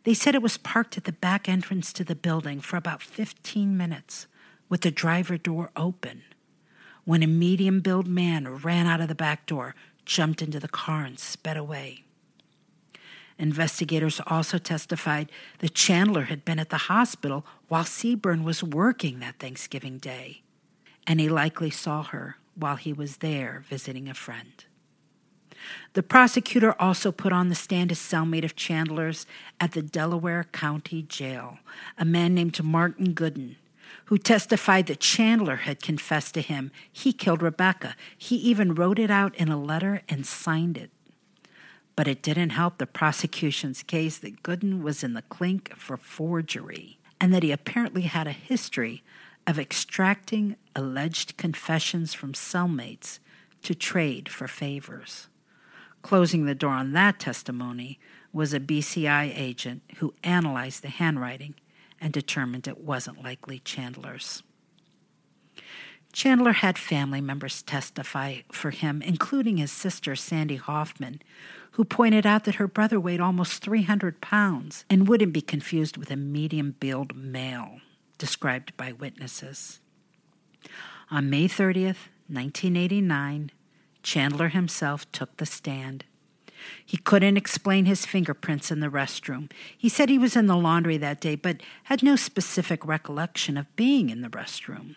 They 0.02 0.12
said 0.12 0.34
it 0.34 0.42
was 0.42 0.58
parked 0.58 0.99
at 0.99 1.04
the 1.04 1.12
back 1.12 1.49
entrance 1.49 1.92
to 1.92 2.02
the 2.02 2.16
building 2.16 2.61
for 2.61 2.76
about 2.76 3.00
15 3.00 3.76
minutes 3.76 4.26
with 4.68 4.80
the 4.80 4.90
driver 4.90 5.38
door 5.38 5.70
open 5.76 6.22
when 7.04 7.22
a 7.22 7.28
medium 7.28 7.78
built 7.78 8.06
man 8.06 8.49
ran 8.49 8.87
out 8.87 9.00
of 9.00 9.06
the 9.06 9.14
back 9.14 9.46
door, 9.46 9.76
jumped 10.04 10.42
into 10.42 10.58
the 10.58 10.68
car, 10.68 11.04
and 11.04 11.20
sped 11.20 11.56
away. 11.56 12.02
Investigators 13.38 14.20
also 14.26 14.58
testified 14.58 15.30
that 15.58 15.75
Chandler 15.75 16.22
had 16.22 16.44
been 16.44 16.58
at 16.58 16.70
the 16.70 16.76
hospital 16.76 17.46
while 17.68 17.84
Seaburn 17.84 18.42
was 18.42 18.64
working 18.64 19.20
that 19.20 19.38
Thanksgiving 19.38 19.99
day, 19.99 20.41
and 21.06 21.21
he 21.21 21.28
likely 21.28 21.71
saw 21.71 22.02
her 22.02 22.37
while 22.54 22.76
he 22.76 22.92
was 22.92 23.18
there 23.18 23.64
visiting 23.68 24.09
a 24.09 24.14
friend. 24.14 24.64
The 25.92 26.02
prosecutor 26.02 26.75
also 26.80 27.12
put 27.12 27.32
on 27.32 27.49
the 27.49 27.54
stand 27.54 27.92
a 27.92 27.94
cellmate 27.94 28.44
of 28.44 28.56
Chandler's 28.56 29.26
at 29.61 29.73
the 29.73 29.82
Delaware 29.82 30.44
County 30.52 31.02
Jail, 31.02 31.59
a 31.97 32.04
man 32.04 32.35
named 32.35 32.62
Martin 32.62 33.14
Gooden, 33.14 33.56
who 34.06 34.18
testified 34.18 34.87
that 34.87 35.00
Chandler 35.00 35.56
had 35.56 35.82
confessed 35.82 36.35
to 36.35 36.40
him 36.40 36.71
he 36.90 37.12
killed 37.12 37.42
Rebecca. 37.42 37.94
He 38.16 38.37
even 38.37 38.75
wrote 38.75 38.99
it 38.99 39.11
out 39.11 39.35
in 39.37 39.49
a 39.49 39.61
letter 39.61 40.02
and 40.09 40.26
signed 40.26 40.76
it. 40.76 40.90
But 41.94 42.09
it 42.09 42.23
didn't 42.23 42.50
help 42.50 42.78
the 42.78 42.87
prosecution's 42.87 43.82
case 43.82 44.18
that 44.18 44.42
Gooden 44.42 44.82
was 44.82 45.04
in 45.04 45.12
the 45.12 45.23
clink 45.23 45.75
for 45.76 45.97
forgery 45.97 46.99
and 47.21 47.32
that 47.32 47.42
he 47.42 47.52
apparently 47.52 48.02
had 48.02 48.26
a 48.26 48.32
history 48.32 49.02
of 49.46 49.58
extracting 49.58 50.56
alleged 50.75 51.37
confessions 51.37 52.14
from 52.14 52.32
cellmates 52.32 53.18
to 53.62 53.75
trade 53.75 54.28
for 54.28 54.49
favors. 54.49 55.28
Closing 56.02 56.46
the 56.46 56.54
door 56.54 56.72
on 56.72 56.92
that 56.92 57.20
testimony 57.20 57.99
was 58.32 58.52
a 58.52 58.61
BCI 58.61 59.32
agent 59.37 59.82
who 59.99 60.14
analyzed 60.25 60.82
the 60.82 60.88
handwriting 60.88 61.54
and 62.00 62.12
determined 62.12 62.66
it 62.66 62.80
wasn't 62.80 63.22
likely 63.22 63.61
Chandler's. 63.61 64.42
Chandler 66.12 66.52
had 66.52 66.76
family 66.76 67.20
members 67.20 67.62
testify 67.62 68.38
for 68.50 68.70
him, 68.70 69.00
including 69.00 69.56
his 69.56 69.72
sister, 69.72 70.14
Sandy 70.14 70.56
Hoffman, 70.56 71.22
who 71.72 71.84
pointed 71.84 72.26
out 72.26 72.44
that 72.44 72.56
her 72.56 72.66
brother 72.66 73.00
weighed 73.00 73.20
almost 73.20 73.62
300 73.62 74.20
pounds 74.20 74.84
and 74.90 75.08
wouldn't 75.08 75.32
be 75.32 75.40
confused 75.40 75.96
with 75.96 76.11
a 76.11 76.16
medium 76.16 76.75
build 76.78 77.16
male, 77.16 77.80
described 78.23 78.76
by 78.76 78.93
witnesses. 78.93 79.81
On 81.11 81.29
May 81.29 81.49
30th, 81.49 82.07
1989, 82.29 83.50
Chandler 84.05 84.50
himself 84.50 85.11
took 85.11 85.37
the 85.38 85.45
stand. 85.45 86.05
He 86.87 86.99
couldn't 86.99 87.37
explain 87.37 87.85
his 87.85 88.07
fingerprints 88.07 88.71
in 88.71 88.79
the 88.79 88.87
restroom. 88.87 89.50
He 89.76 89.88
said 89.88 90.09
he 90.09 90.21
was 90.21 90.37
in 90.37 90.47
the 90.47 90.57
laundry 90.57 90.99
that 90.99 91.21
day, 91.21 91.35
but 91.35 91.64
had 91.83 92.05
no 92.05 92.14
specific 92.14 92.87
recollection 92.87 93.57
of 93.57 93.75
being 93.75 94.09
in 94.09 94.21
the 94.21 94.29
restroom. 94.29 94.95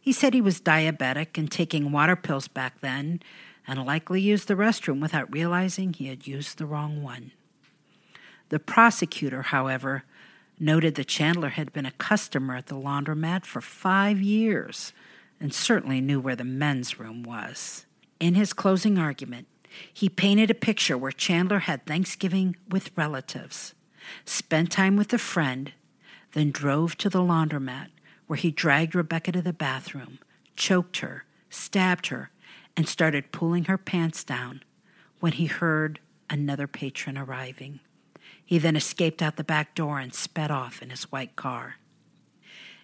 He 0.00 0.12
said 0.12 0.34
he 0.34 0.40
was 0.40 0.60
diabetic 0.60 1.38
and 1.38 1.48
taking 1.48 1.92
water 1.92 2.16
pills 2.16 2.48
back 2.48 2.80
then, 2.80 3.22
and 3.64 3.86
likely 3.86 4.20
used 4.20 4.48
the 4.48 4.56
restroom 4.56 5.00
without 5.00 5.32
realizing 5.32 5.92
he 5.92 6.08
had 6.08 6.26
used 6.26 6.58
the 6.58 6.66
wrong 6.66 7.00
one. 7.00 7.30
The 8.48 8.58
prosecutor, 8.58 9.42
however, 9.42 10.02
noted 10.60 10.94
that 10.94 11.08
Chandler 11.08 11.48
had 11.48 11.72
been 11.72 11.86
a 11.86 11.90
customer 11.92 12.54
at 12.54 12.66
the 12.66 12.76
laundromat 12.76 13.44
for 13.44 13.60
five 13.60 14.20
years 14.20 14.92
and 15.40 15.54
certainly 15.54 16.00
knew 16.00 16.20
where 16.20 16.36
the 16.36 16.44
men's 16.44 17.00
room 17.00 17.22
was. 17.22 17.86
In 18.20 18.34
his 18.34 18.52
closing 18.52 18.98
argument, 18.98 19.48
he 19.92 20.08
painted 20.08 20.50
a 20.50 20.54
picture 20.54 20.98
where 20.98 21.12
Chandler 21.12 21.60
had 21.60 21.86
Thanksgiving 21.86 22.56
with 22.68 22.96
relatives, 22.96 23.74
spent 24.24 24.70
time 24.70 24.96
with 24.96 25.12
a 25.12 25.18
friend, 25.18 25.72
then 26.32 26.50
drove 26.50 26.96
to 26.98 27.08
the 27.08 27.20
laundromat 27.20 27.88
where 28.26 28.36
he 28.36 28.50
dragged 28.50 28.94
Rebecca 28.94 29.32
to 29.32 29.42
the 29.42 29.52
bathroom, 29.52 30.18
choked 30.54 30.98
her, 30.98 31.24
stabbed 31.48 32.08
her, 32.08 32.30
and 32.76 32.88
started 32.88 33.32
pulling 33.32 33.64
her 33.64 33.78
pants 33.78 34.22
down 34.22 34.62
when 35.18 35.32
he 35.32 35.46
heard 35.46 35.98
another 36.28 36.66
patron 36.66 37.18
arriving. 37.18 37.80
He 38.50 38.58
then 38.58 38.74
escaped 38.74 39.22
out 39.22 39.36
the 39.36 39.44
back 39.44 39.76
door 39.76 40.00
and 40.00 40.12
sped 40.12 40.50
off 40.50 40.82
in 40.82 40.90
his 40.90 41.04
white 41.12 41.36
car. 41.36 41.76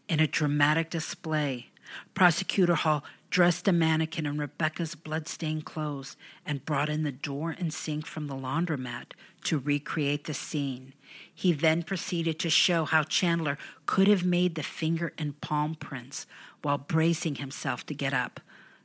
In 0.09 0.21
a 0.21 0.27
dramatic 0.29 0.91
display, 0.91 1.71
Prosecutor 2.15 2.77
Hall 2.77 3.03
dressed 3.31 3.67
a 3.67 3.73
mannequin 3.73 4.27
in 4.27 4.39
Rebecca's 4.39 4.95
bloodstained 4.95 5.65
clothes 5.65 6.17
and 6.47 6.65
brought 6.65 6.89
in 6.89 7.03
the 7.03 7.11
door 7.11 7.53
and 7.59 7.75
sink 7.75 8.07
from 8.07 8.29
the 8.29 8.37
laundromat 8.37 9.07
to 9.43 9.59
recreate 9.59 10.27
the 10.27 10.35
scene. 10.35 10.93
He 11.35 11.53
then 11.53 11.83
proceeded 11.83 12.39
to 12.39 12.49
show 12.49 12.85
how 12.85 13.03
Chandler 13.03 13.59
could 13.87 14.07
have 14.07 14.25
made 14.25 14.55
the 14.55 14.63
finger 14.63 15.15
and 15.19 15.41
palm 15.41 15.75
prints 15.75 16.29
while 16.63 16.79
bracing 16.79 17.35
himself 17.35 17.85
to 17.87 17.93
get 17.93 18.15
up 18.15 18.39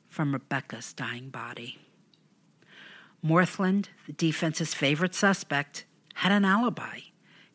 from 0.10 0.34
Rebecca's 0.34 0.94
dying 0.94 1.30
body. 1.30 1.78
Morthland, 3.24 3.90
the 4.08 4.14
defense's 4.14 4.74
favorite 4.74 5.14
suspect, 5.14 5.86
had 6.16 6.32
an 6.32 6.46
alibi. 6.46 7.00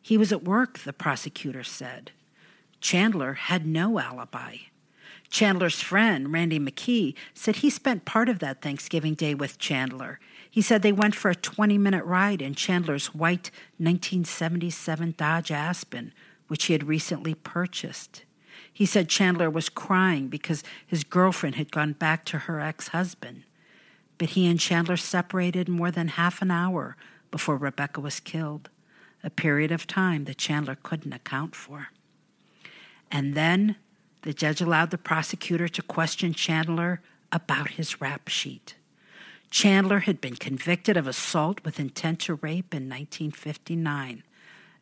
He 0.01 0.17
was 0.17 0.31
at 0.31 0.43
work, 0.43 0.79
the 0.79 0.93
prosecutor 0.93 1.63
said. 1.63 2.11
Chandler 2.79 3.33
had 3.33 3.65
no 3.65 3.99
alibi. 3.99 4.57
Chandler's 5.29 5.81
friend, 5.81 6.31
Randy 6.31 6.59
McKee, 6.59 7.13
said 7.33 7.57
he 7.57 7.69
spent 7.69 8.05
part 8.05 8.29
of 8.29 8.39
that 8.39 8.61
Thanksgiving 8.61 9.13
day 9.13 9.35
with 9.35 9.57
Chandler. 9.57 10.19
He 10.49 10.61
said 10.61 10.81
they 10.81 10.93
went 10.93 11.15
for 11.15 11.29
a 11.29 11.35
20 11.35 11.77
minute 11.77 12.05
ride 12.05 12.41
in 12.41 12.55
Chandler's 12.55 13.13
white 13.13 13.51
1977 13.77 15.15
Dodge 15.17 15.51
Aspen, 15.51 16.13
which 16.47 16.65
he 16.65 16.73
had 16.73 16.87
recently 16.87 17.33
purchased. 17.33 18.23
He 18.71 18.85
said 18.85 19.09
Chandler 19.09 19.49
was 19.49 19.69
crying 19.69 20.27
because 20.27 20.63
his 20.85 21.03
girlfriend 21.03 21.55
had 21.55 21.71
gone 21.71 21.93
back 21.93 22.25
to 22.25 22.39
her 22.39 22.59
ex 22.59 22.89
husband. 22.89 23.43
But 24.17 24.29
he 24.29 24.47
and 24.47 24.59
Chandler 24.59 24.97
separated 24.97 25.67
more 25.67 25.91
than 25.91 26.09
half 26.09 26.41
an 26.41 26.51
hour 26.51 26.95
before 27.31 27.57
Rebecca 27.57 28.01
was 28.01 28.19
killed, 28.19 28.69
a 29.23 29.29
period 29.29 29.71
of 29.71 29.87
time 29.87 30.25
that 30.25 30.37
Chandler 30.37 30.77
couldn't 30.81 31.13
account 31.13 31.55
for. 31.55 31.87
And 33.11 33.33
then 33.33 33.75
the 34.21 34.33
judge 34.33 34.61
allowed 34.61 34.91
the 34.91 34.97
prosecutor 34.97 35.67
to 35.67 35.81
question 35.81 36.33
Chandler 36.33 37.01
about 37.31 37.71
his 37.71 38.01
rap 38.01 38.27
sheet. 38.27 38.75
Chandler 39.49 39.99
had 39.99 40.19
been 40.19 40.35
convicted 40.35 40.97
of 40.97 41.07
assault 41.07 41.63
with 41.63 41.79
intent 41.79 42.19
to 42.21 42.35
rape 42.35 42.73
in 42.73 42.89
1959, 42.89 44.23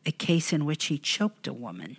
a 0.04 0.12
case 0.12 0.52
in 0.52 0.64
which 0.64 0.86
he 0.86 0.98
choked 0.98 1.46
a 1.46 1.52
woman. 1.52 1.96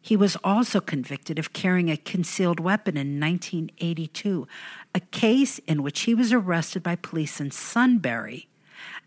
He 0.00 0.16
was 0.16 0.36
also 0.44 0.80
convicted 0.80 1.38
of 1.38 1.52
carrying 1.52 1.90
a 1.90 1.96
concealed 1.96 2.60
weapon 2.60 2.96
in 2.96 3.20
1982, 3.20 4.46
a 4.94 5.00
case 5.00 5.58
in 5.66 5.82
which 5.82 6.02
he 6.02 6.14
was 6.14 6.32
arrested 6.32 6.82
by 6.82 6.96
police 6.96 7.40
in 7.40 7.50
Sunbury 7.50 8.48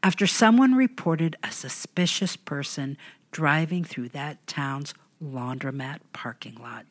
after 0.01 0.27
someone 0.27 0.75
reported 0.75 1.36
a 1.44 1.51
suspicious 1.51 2.36
person 2.36 2.98
driving 3.32 3.84
through 3.84 4.10
that 4.10 4.46
town's 4.48 4.94
laundromat 5.24 6.00
parking 6.13 6.56
lot. 6.56 6.86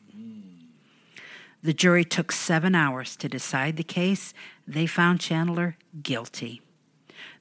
The 1.61 1.73
jury 1.73 2.05
took 2.05 2.31
seven 2.31 2.75
hours 2.75 3.15
to 3.17 3.27
decide 3.27 3.75
the 3.75 3.83
case. 3.83 4.33
They 4.67 4.85
found 4.85 5.19
Chandler 5.19 5.75
guilty. 6.01 6.61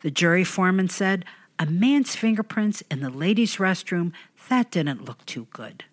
The 0.00 0.10
jury 0.10 0.44
foreman 0.44 0.88
said, 0.88 1.24
A 1.58 1.66
man's 1.66 2.16
fingerprints 2.16 2.82
in 2.90 3.00
the 3.00 3.10
ladies' 3.10 3.56
restroom, 3.56 4.12
that 4.48 4.70
didn't 4.70 5.04
look 5.04 5.24
too 5.26 5.46
good. 5.52 5.84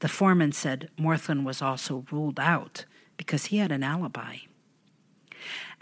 The 0.00 0.08
foreman 0.08 0.52
said 0.52 0.90
Morthland 0.96 1.44
was 1.44 1.60
also 1.60 2.06
ruled 2.10 2.38
out 2.38 2.84
because 3.16 3.46
he 3.46 3.58
had 3.58 3.72
an 3.72 3.82
alibi. 3.82 4.36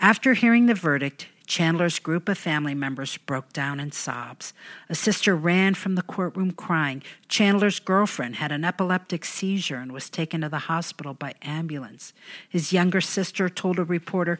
After 0.00 0.35
hearing 0.35 0.67
the 0.67 0.75
verdict, 0.75 1.29
Chandler's 1.47 2.00
group 2.00 2.29
of 2.29 2.37
family 2.37 2.75
members 2.75 3.17
broke 3.19 3.53
down 3.53 3.79
in 3.79 3.93
sobs. 3.93 4.53
A 4.88 4.95
sister 4.95 5.37
ran 5.37 5.75
from 5.75 5.95
the 5.95 6.03
courtroom 6.03 6.50
crying. 6.50 7.03
Chandler's 7.29 7.79
girlfriend 7.79 8.37
had 8.37 8.50
an 8.50 8.65
epileptic 8.65 9.25
seizure 9.25 9.76
and 9.76 9.93
was 9.93 10.11
taken 10.11 10.41
to 10.41 10.49
the 10.49 10.59
hospital 10.59 11.15
by 11.15 11.35
ambulance. 11.43 12.12
His 12.49 12.73
younger 12.73 13.00
sister 13.00 13.49
told 13.49 13.79
a 13.79 13.85
reporter, 13.85 14.38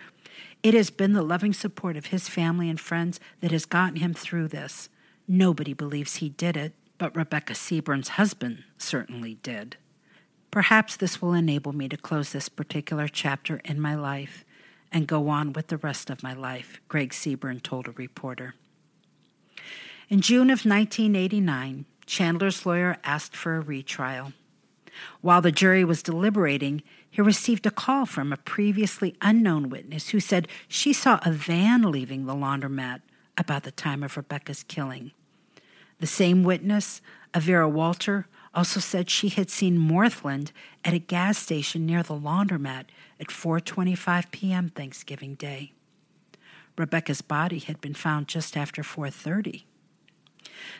It 0.63 0.75
has 0.75 0.91
been 0.91 1.13
the 1.13 1.23
loving 1.23 1.53
support 1.53 1.97
of 1.97 2.07
his 2.07 2.29
family 2.29 2.69
and 2.69 2.81
friends 2.81 3.21
that 3.41 3.53
has 3.53 3.67
gotten 3.67 3.97
him 3.97 4.13
through 4.13 4.49
this. 4.49 4.89
Nobody 5.29 5.73
believes 5.73 6.17
he 6.17 6.31
did 6.31 6.57
it, 6.57 6.73
but 6.99 7.15
Rebecca 7.15 7.55
Seaburn's 7.55 8.11
husband 8.11 8.65
certainly 8.79 9.35
did. 9.43 9.77
Perhaps 10.51 10.97
this 10.97 11.21
will 11.21 11.35
enable 11.35 11.73
me 11.73 11.89
to 11.89 11.97
close 11.97 12.33
this 12.33 12.49
particular 12.49 13.07
chapter 13.07 13.61
in 13.65 13.81
my 13.81 13.95
life 13.95 14.45
and 14.93 15.07
go 15.07 15.29
on 15.29 15.53
with 15.53 15.69
the 15.69 15.77
rest 15.77 16.11
of 16.11 16.23
my 16.23 16.33
life, 16.33 16.81
Greg 16.89 17.11
Seaburn 17.11 17.63
told 17.63 17.89
a 17.89 17.93
reporter. 17.93 18.55
In 20.09 20.21
June 20.21 20.51
of 20.51 20.65
1989, 20.65 21.85
Chandler's 22.07 22.65
lawyer 22.65 22.97
asked 23.03 23.35
for 23.35 23.57
a 23.57 23.61
retrial. 23.61 24.33
While 25.21 25.43
the 25.43 25.53
jury 25.53 25.85
was 25.85 26.03
deliberating, 26.03 26.83
he 27.11 27.21
received 27.21 27.67
a 27.67 27.71
call 27.71 28.07
from 28.07 28.33
a 28.33 28.37
previously 28.37 29.17
unknown 29.21 29.69
witness 29.69 30.11
who 30.11 30.21
said 30.21 30.49
she 30.69 30.93
saw 30.93 31.19
a 31.23 31.33
van 31.33 31.83
leaving 31.83 32.27
the 32.27 32.35
laundromat 32.35 33.01
about 33.37 33.65
the 33.65 33.71
time 33.71 34.03
of 34.03 34.17
Rebecca's 34.17 34.63
killing. 34.63 35.13
The 35.99 36.07
same 36.07 36.45
witness, 36.45 37.01
Avera 37.35 37.71
Walter, 37.71 38.27
also 38.55 38.81
said 38.81 39.11
she 39.11 39.29
had 39.29 39.51
seen 39.51 39.79
Morthland 39.79 40.51
at 40.85 40.95
a 40.95 40.99
gas 40.99 41.39
station 41.39 41.85
near 41.85 42.03
the 42.03 42.15
laundromat 42.15 42.85
at 43.21 43.29
4:25 43.29 44.31
p.m. 44.31 44.69
Thanksgiving 44.71 45.35
Day. 45.35 45.73
Rebecca's 46.77 47.23
body 47.23 47.59
had 47.59 47.81
been 47.81 47.95
found 47.95 48.29
just 48.29 48.57
after 48.57 48.83
4:30. 48.83 49.65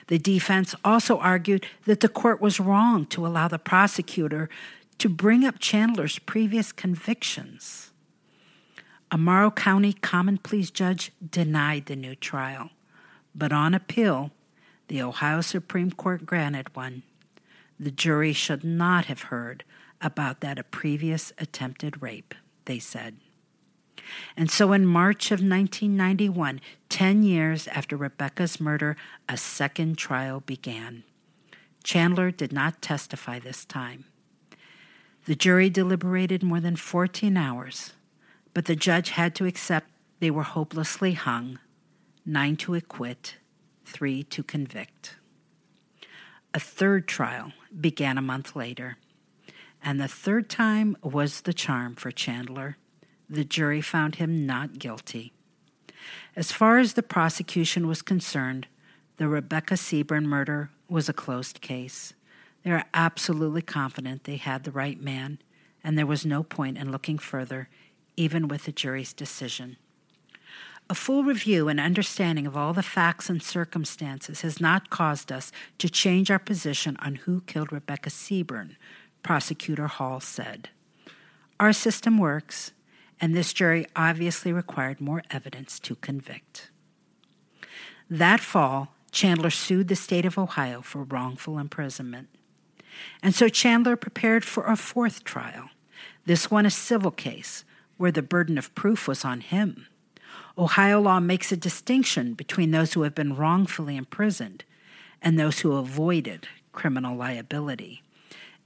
The 0.09 0.19
defense 0.19 0.75
also 0.85 1.19
argued 1.19 1.67
that 1.85 2.01
the 2.01 2.09
court 2.09 2.41
was 2.41 2.61
wrong 2.61 3.07
to 3.07 3.27
allow 3.27 3.49
the 3.49 3.59
prosecutor 3.59 4.49
to 4.99 5.09
bring 5.09 5.45
up 5.45 5.59
Chandler's 5.59 6.19
previous 6.19 6.73
convictions. 6.73 7.91
A 9.11 9.19
Morrow 9.19 9.51
County 9.51 9.93
Common 9.93 10.39
Pleas 10.39 10.71
judge 10.71 11.13
denied 11.31 11.87
the 11.87 11.97
new 11.97 12.15
trial, 12.15 12.71
but 13.35 13.53
on 13.53 13.75
appeal, 13.75 14.31
the 14.89 15.03
Ohio 15.03 15.41
Supreme 15.41 15.93
Court 15.93 16.27
granted 16.27 16.75
one. 16.75 17.03
The 17.79 17.91
jury 17.91 18.33
should 18.33 18.65
not 18.65 19.05
have 19.07 19.23
heard 19.23 19.65
about 20.07 20.41
that 20.41 20.59
a 20.59 20.65
previous 20.65 21.33
attempted 21.39 22.01
rape, 22.01 22.35
they 22.65 22.79
said. 22.79 23.17
And 24.37 24.51
so 24.51 24.73
in 24.73 24.87
March 24.87 25.27
of 25.27 25.41
1991, 25.41 26.61
10 26.89 27.23
years 27.25 27.67
after 27.69 27.97
Rebecca's 27.97 28.61
murder, 28.61 28.97
a 29.29 29.37
second 29.37 29.99
trial 29.99 30.41
began. 30.41 31.03
Chandler 31.83 32.31
did 32.31 32.53
not 32.53 32.81
testify 32.81 33.39
this 33.39 33.65
time. 33.65 34.05
The 35.27 35.35
jury 35.35 35.69
deliberated 35.69 36.43
more 36.43 36.61
than 36.61 36.77
14 36.77 37.37
hours, 37.37 37.93
but 38.55 38.67
the 38.67 38.77
judge 38.77 39.11
had 39.11 39.35
to 39.35 39.47
accept 39.47 39.91
they 40.21 40.31
were 40.31 40.45
hopelessly 40.45 41.13
hung 41.13 41.59
nine 42.25 42.57
to 42.57 42.75
acquit, 42.75 43.37
three 43.85 44.23
to 44.25 44.43
convict. 44.43 45.17
A 46.53 46.59
third 46.59 47.07
trial 47.07 47.53
began 47.79 48.19
a 48.19 48.23
month 48.23 48.57
later, 48.57 48.97
and 49.83 50.01
the 50.01 50.09
third 50.09 50.49
time 50.49 50.97
was 51.03 51.43
the 51.43 51.53
charm 51.53 51.95
for 51.95 52.11
Chandler. 52.11 52.77
The 53.29 53.45
jury 53.45 53.81
found 53.81 54.17
him 54.17 54.47
not 54.47 54.79
guilty. 54.79 55.33
As 56.35 56.53
far 56.53 56.79
as 56.79 56.93
the 56.93 57.03
prosecution 57.03 57.87
was 57.87 58.03
concerned, 58.03 58.67
the 59.17 59.29
Rebecca 59.29 59.75
Seaburn 59.75 60.25
murder 60.25 60.71
was 60.89 61.09
a 61.09 61.15
closed 61.15 61.61
case. 61.61 62.15
They 62.63 62.71
are 62.71 62.85
absolutely 62.93 63.63
confident 63.63 64.25
they 64.25 64.37
had 64.37 64.65
the 64.65 64.71
right 64.71 65.01
man, 65.01 65.39
and 65.83 65.97
there 65.97 66.07
was 66.07 66.27
no 66.27 66.43
point 66.43 66.79
in 66.79 66.91
looking 66.91 67.19
further, 67.19 67.69
even 68.17 68.49
with 68.49 68.65
the 68.65 68.73
jury's 68.73 69.13
decision. 69.13 69.77
A 70.89 70.95
full 70.95 71.25
review 71.25 71.69
and 71.69 71.81
understanding 71.81 72.47
of 72.47 72.57
all 72.57 72.73
the 72.73 72.83
facts 72.83 73.29
and 73.29 73.43
circumstances 73.43 74.43
has 74.43 74.61
not 74.61 74.91
caused 74.91 75.33
us 75.33 75.51
to 75.79 75.89
change 75.89 76.31
our 76.31 76.39
position 76.39 76.97
on 77.01 77.17
who 77.17 77.41
killed 77.41 77.73
Rebecca 77.73 78.11
Seaburn, 78.11 78.77
Prosecutor 79.27 79.89
Hall 79.89 80.21
said. 80.21 80.69
Our 81.59 81.73
system 81.73 82.17
works, 82.17 82.71
and 83.21 83.35
this 83.35 83.53
jury 83.53 83.85
obviously 83.97 84.53
required 84.53 85.01
more 85.01 85.25
evidence 85.33 85.81
to 85.81 85.97
convict. 85.97 86.71
That 88.09 88.39
fall, 88.39 88.95
Chandler 89.11 89.51
sued 89.51 89.89
the 89.89 89.97
state 89.97 90.27
of 90.27 90.39
Ohio 90.39 90.81
for 90.81 91.03
wrongful 91.03 91.59
imprisonment. 91.59 92.29
And 93.21 93.35
so 93.35 93.49
Chandler 93.49 93.97
prepared 93.97 94.45
for 94.45 94.65
a 94.65 94.77
fourth 94.77 95.25
trial, 95.25 95.71
this 96.27 96.49
one 96.49 96.65
a 96.65 96.71
civil 96.71 97.11
case, 97.11 97.65
where 97.97 98.13
the 98.13 98.23
burden 98.23 98.57
of 98.57 98.77
proof 98.77 99.09
was 99.09 99.25
on 99.25 99.41
him. 99.41 99.89
Ohio 100.57 101.01
law 101.01 101.19
makes 101.19 101.51
a 101.51 101.57
distinction 101.57 102.35
between 102.35 102.71
those 102.71 102.93
who 102.93 103.03
have 103.03 103.17
been 103.17 103.35
wrongfully 103.35 103.97
imprisoned 103.97 104.63
and 105.21 105.37
those 105.37 105.59
who 105.59 105.73
avoided 105.73 106.47
criminal 106.71 107.17
liability. 107.17 108.05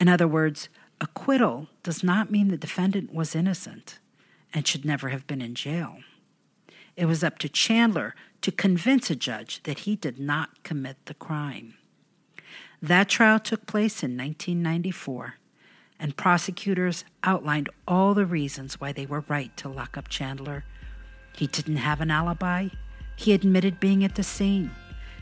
In 0.01 0.09
other 0.09 0.27
words, 0.27 0.69
acquittal 1.01 1.69
does 1.83 2.03
not 2.03 2.31
mean 2.31 2.49
the 2.49 2.57
defendant 2.57 3.15
was 3.15 3.37
innocent 3.37 3.99
and 4.53 4.67
should 4.67 4.85
never 4.85 5.11
have 5.11 5.27
been 5.27 5.41
in 5.41 5.55
jail. 5.55 5.99
It 6.97 7.07
was 7.07 7.23
up 7.23 7.39
to 7.39 7.49
Chandler 7.49 8.15
to 8.41 8.51
convince 8.51 9.11
a 9.11 9.17
judge 9.17 9.63
that 9.63 9.81
he 9.81 9.95
did 9.95 10.19
not 10.19 10.63
commit 10.65 10.97
the 11.07 11.15
crime. 11.15 11.75
That 12.83 13.09
trial 13.09 13.39
took 13.39 13.67
place 13.67 14.03
in 14.03 14.17
1994, 14.17 15.35
and 15.99 16.17
prosecutors 16.17 17.05
outlined 17.23 17.69
all 17.87 18.15
the 18.15 18.27
reasons 18.27 18.81
why 18.81 18.91
they 18.93 19.07
were 19.07 19.25
right 19.29 19.55
to 19.59 19.69
lock 19.69 19.99
up 19.99 20.09
Chandler 20.09 20.65
he 21.33 21.47
didn't 21.47 21.77
have 21.77 22.01
an 22.01 22.11
alibi. 22.11 22.69
He 23.17 23.33
admitted 23.33 23.81
being 23.81 24.05
at 24.05 24.15
the 24.15 24.23
scene. 24.23 24.71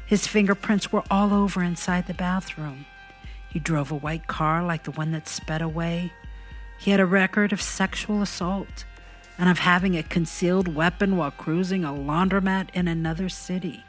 His 0.06 0.26
fingerprints 0.26 0.92
were 0.92 1.04
all 1.10 1.34
over 1.34 1.62
inside 1.62 2.06
the 2.06 2.14
bathroom. 2.14 2.86
He 3.48 3.58
drove 3.58 3.90
a 3.90 3.96
white 3.96 4.26
car 4.26 4.62
like 4.62 4.84
the 4.84 4.90
one 4.90 5.12
that 5.12 5.28
sped 5.28 5.62
away. 5.62 6.12
He 6.78 6.90
had 6.90 7.00
a 7.00 7.06
record 7.06 7.52
of 7.52 7.62
sexual 7.62 8.22
assault 8.22 8.84
and 9.38 9.48
of 9.48 9.60
having 9.60 9.96
a 9.96 10.02
concealed 10.02 10.74
weapon 10.74 11.16
while 11.16 11.30
cruising 11.30 11.84
a 11.84 11.92
laundromat 11.92 12.68
in 12.74 12.88
another 12.88 13.28
city. 13.28 13.84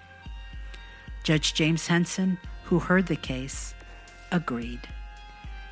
Judge 1.23 1.53
James 1.53 1.87
Henson, 1.87 2.37
who 2.63 2.79
heard 2.79 3.07
the 3.07 3.15
case, 3.15 3.73
agreed. 4.31 4.87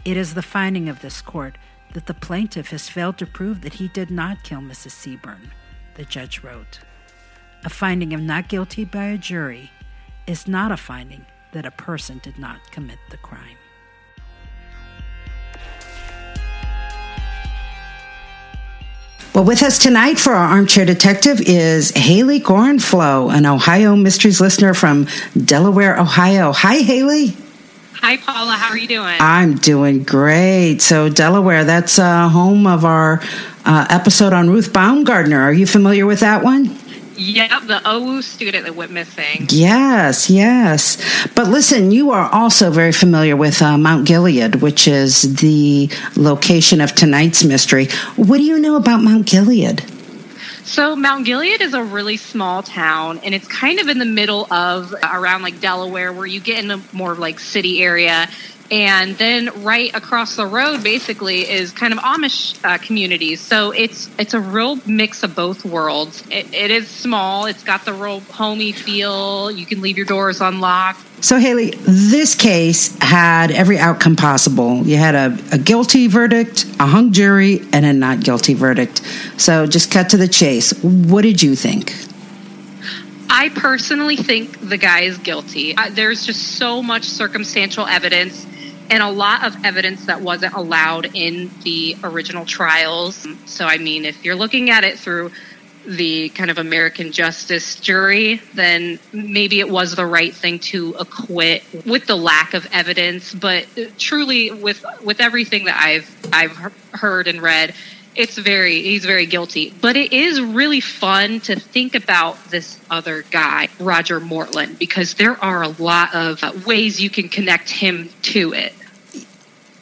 It 0.04 0.18
is 0.18 0.34
the 0.34 0.42
finding 0.42 0.90
of 0.90 1.02
this 1.02 1.22
court 1.22 1.58
that 1.94 2.06
the 2.06 2.14
plaintiff 2.14 2.70
has 2.70 2.90
failed 2.90 3.18
to 3.18 3.26
prove 3.26 3.62
that 3.62 3.76
he 3.76 3.88
did 3.88 4.12
not 4.12 4.44
kill 4.44 4.60
Mrs. 4.60 4.92
Seaburn, 4.92 5.50
the 5.96 6.06
judge 6.06 6.44
wrote. 6.44 6.80
A 7.64 7.70
finding 7.70 8.14
of 8.14 8.22
not 8.22 8.50
guilty 8.50 8.86
by 8.86 9.06
a 9.06 9.18
jury 9.18 9.72
is 10.28 10.48
not 10.48 10.72
a 10.72 10.78
finding 10.78 11.26
that 11.54 11.66
a 11.66 11.72
person 11.72 12.20
did 12.22 12.38
not 12.38 12.60
commit 12.72 13.00
the 13.10 13.18
crime. 13.18 13.58
Well, 19.38 19.46
with 19.46 19.62
us 19.62 19.78
tonight 19.78 20.18
for 20.18 20.34
our 20.34 20.48
armchair 20.48 20.84
detective 20.84 21.40
is 21.42 21.92
Haley 21.92 22.40
Gorenflow, 22.40 23.32
an 23.32 23.46
Ohio 23.46 23.96
Mysteries 23.96 24.42
listener 24.42 24.74
from 24.74 25.08
Delaware, 25.46 26.00
Ohio. 26.00 26.52
Hi, 26.54 26.78
Haley. 26.78 27.38
Hi, 28.02 28.18
Paula. 28.18 28.54
How 28.54 28.70
are 28.70 28.78
you 28.78 28.88
doing? 28.88 29.16
I'm 29.20 29.54
doing 29.54 30.02
great. 30.02 30.80
So, 30.82 31.08
Delaware, 31.08 31.66
that's 31.66 32.00
uh, 32.00 32.30
home 32.30 32.66
of 32.66 32.84
our 32.84 33.22
uh, 33.64 33.86
episode 33.92 34.34
on 34.34 34.50
Ruth 34.50 34.74
Baumgardner. 34.74 35.40
Are 35.40 35.54
you 35.54 35.68
familiar 35.68 36.08
with 36.08 36.22
that 36.22 36.44
one? 36.44 36.76
Yep, 37.18 37.64
the 37.64 37.82
OU 37.90 38.22
student 38.22 38.66
that 38.66 38.76
went 38.76 38.92
missing. 38.92 39.48
Yes, 39.50 40.30
yes. 40.30 40.98
But 41.36 41.48
listen, 41.48 41.92
you 41.92 42.12
are 42.12 42.30
also 42.32 42.70
very 42.70 42.92
familiar 42.92 43.36
with 43.36 43.62
uh, 43.62 43.78
Mount 43.78 44.08
Gilead, 44.08 44.56
which 44.56 44.88
is 44.88 45.36
the 45.38 45.90
location 46.16 46.80
of 46.80 46.94
tonight's 46.94 47.44
mystery. 47.44 47.88
What 48.16 48.38
do 48.38 48.44
you 48.44 48.60
know 48.60 48.76
about 48.76 49.02
Mount 49.02 49.26
Gilead? 49.26 49.84
So, 50.64 50.98
Mount 50.98 51.26
Gilead 51.26 51.62
is 51.62 51.74
a 51.74 51.82
really 51.82 52.18
small 52.18 52.62
town, 52.62 53.20
and 53.24 53.34
it's 53.34 53.48
kind 53.48 53.80
of 53.80 53.88
in 53.88 54.00
the 54.00 54.06
middle 54.06 54.52
of 54.52 54.94
around 55.02 55.42
like 55.42 55.62
Delaware, 55.62 56.12
where 56.12 56.26
you 56.26 56.42
get 56.42 56.62
in 56.62 56.72
a 56.72 56.82
more 56.92 57.16
like 57.16 57.40
city 57.40 57.82
area. 57.82 58.28
And 58.70 59.18
then 59.18 59.64
right 59.64 59.96
across 59.96 60.36
the 60.36 60.46
road, 60.46 60.84
basically, 60.84 61.50
is 61.50 61.72
kind 61.72 61.94
of 61.94 62.00
Amish 62.00 62.64
uh, 62.66 62.78
communities. 62.78 63.40
So 63.40 63.72
it's 63.72 64.10
it's 64.20 64.34
a 64.34 64.42
real 64.42 64.76
mix 64.86 65.24
of 65.24 65.36
both 65.36 65.64
worlds. 65.64 66.24
It, 66.30 66.54
it 66.54 66.70
is 66.70 66.90
small. 66.90 67.46
It's 67.46 67.64
got 67.64 67.86
the 67.86 67.94
real 67.94 68.20
homey 68.20 68.74
feel. 68.74 69.50
You 69.50 69.66
can 69.66 69.82
leave 69.82 69.96
your 69.96 70.06
doors 70.06 70.42
unlocked. 70.42 71.00
So, 71.20 71.40
Haley, 71.40 71.72
this 71.72 72.36
case 72.36 72.96
had 73.00 73.50
every 73.50 73.80
outcome 73.80 74.16
possible. 74.16 74.86
You 74.86 74.98
had 74.98 75.16
a, 75.16 75.38
a 75.52 75.58
guilty 75.58 76.06
verdict, 76.08 76.66
a 76.80 76.86
hung 76.86 77.12
jury, 77.12 77.62
and 77.74 77.86
a 77.86 77.94
not 77.94 78.20
guilty 78.20 78.54
verdict. 78.54 79.02
So, 79.38 79.66
just 79.66 79.92
cut 79.92 80.10
to 80.10 80.18
the 80.18 80.28
chase. 80.28 80.74
What 80.84 81.24
did 81.24 81.42
you 81.42 81.56
think? 81.56 81.94
I 83.30 83.50
personally 83.50 84.16
think 84.16 84.60
the 84.60 84.78
guy 84.78 85.02
is 85.02 85.18
guilty. 85.18 85.76
Uh, 85.76 85.90
there's 85.90 86.26
just 86.26 86.58
so 86.58 86.84
much 86.84 87.06
circumstantial 87.06 87.86
evidence 87.88 88.46
and 88.90 89.04
a 89.04 89.10
lot 89.10 89.46
of 89.46 89.66
evidence 89.66 90.06
that 90.06 90.22
wasn't 90.22 90.54
allowed 90.54 91.16
in 91.16 91.52
the 91.64 91.96
original 92.04 92.46
trials. 92.46 93.28
So, 93.46 93.66
I 93.66 93.78
mean, 93.78 94.06
if 94.06 94.24
you're 94.24 94.36
looking 94.36 94.70
at 94.70 94.84
it 94.84 94.98
through 95.00 95.32
the 95.86 96.30
kind 96.30 96.52
of 96.52 96.58
American 96.58 97.12
justice 97.12 97.78
jury, 97.78 98.42
then 98.54 99.00
maybe 99.14 99.60
it 99.60 99.70
was 99.70 99.96
the 99.96 100.06
right 100.06 100.34
thing 100.34 100.60
to 100.60 100.92
acquit 101.00 101.64
with 101.86 102.06
the 102.08 102.16
lack 102.16 102.54
of 102.54 102.68
evidence. 102.74 103.34
But 103.34 103.66
truly, 103.98 104.52
with 104.52 104.84
with 105.02 105.22
everything 105.22 105.66
that 105.66 105.82
I've 105.82 106.14
I've 106.34 106.74
heard 106.94 107.28
and 107.28 107.42
read, 107.42 107.74
it's 108.18 108.38
very 108.38 108.82
he's 108.82 109.06
very 109.06 109.26
guilty. 109.26 109.74
But 109.82 109.96
it 109.96 110.12
is 110.12 110.42
really 110.42 110.82
fun 110.82 111.40
to 111.42 111.60
think 111.60 111.96
about 111.96 112.44
this 112.46 112.80
other 112.90 113.24
guy, 113.32 113.70
Roger 113.80 114.20
Mortland, 114.20 114.80
because 114.80 115.14
there 115.14 115.42
are 115.44 115.64
a 115.64 115.70
lot 115.70 116.14
of 116.16 116.66
ways 116.66 117.02
you 117.02 117.10
can 117.10 117.30
connect 117.30 117.70
him 117.70 118.10
to 118.24 118.54
it. 118.54 118.74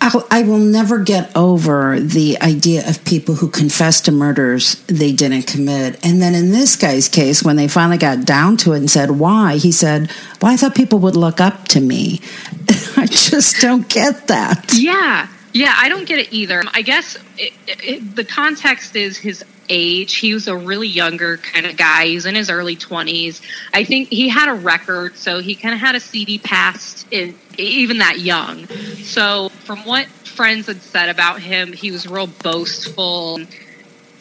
I'll, 0.07 0.59
never 0.59 0.99
get 0.99 1.35
over 1.35 1.99
the 1.99 2.39
idea 2.39 2.87
of 2.87 3.03
people 3.05 3.35
who 3.35 3.49
confess 3.49 4.01
to 4.01 4.11
murders 4.11 4.75
they 4.87 5.11
didn't 5.11 5.43
commit. 5.43 6.05
And 6.05 6.21
then 6.21 6.35
in 6.35 6.51
this 6.51 6.75
guy's 6.75 7.09
case, 7.09 7.41
when 7.41 7.55
they 7.55 7.67
finally 7.67 7.97
got 7.97 8.23
down 8.23 8.57
to 8.57 8.73
it 8.73 8.77
and 8.77 8.89
said 8.89 9.11
why, 9.11 9.57
he 9.57 9.71
said, 9.71 10.11
Well, 10.41 10.51
I 10.51 10.57
thought 10.57 10.75
people 10.75 10.99
would 10.99 11.15
look 11.15 11.41
up 11.41 11.67
to 11.69 11.79
me. 11.79 12.21
I 12.97 13.07
just 13.07 13.61
don't 13.61 13.87
get 13.89 14.27
that. 14.27 14.73
Yeah. 14.75 15.27
Yeah, 15.55 15.73
I 15.77 15.87
don't 15.87 16.05
get 16.05 16.19
it 16.19 16.33
either. 16.33 16.61
I 16.73 16.81
guess 16.81 17.17
it, 17.37 17.53
it, 17.65 18.13
the 18.13 18.25
context 18.25 18.93
is 18.97 19.15
his 19.15 19.41
age. 19.69 20.15
He 20.15 20.33
was 20.33 20.49
a 20.49 20.57
really 20.57 20.89
younger 20.89 21.37
kind 21.37 21.65
of 21.65 21.77
guy. 21.77 22.07
He's 22.07 22.25
in 22.25 22.35
his 22.35 22.49
early 22.49 22.75
20s. 22.75 23.39
I 23.73 23.85
think 23.85 24.09
he 24.09 24.27
had 24.27 24.49
a 24.49 24.53
record, 24.53 25.15
so 25.15 25.39
he 25.39 25.55
kind 25.55 25.73
of 25.73 25.79
had 25.79 25.95
a 25.95 26.01
seedy 26.01 26.39
past 26.39 27.07
in 27.09 27.35
even 27.57 27.99
that 27.99 28.19
young. 28.19 28.67
So, 29.03 29.47
from 29.63 29.79
what 29.85 30.07
friends 30.07 30.67
had 30.67 30.81
said 30.81 31.07
about 31.07 31.39
him, 31.39 31.71
he 31.71 31.89
was 31.89 32.05
real 32.05 32.27
boastful. 32.27 33.39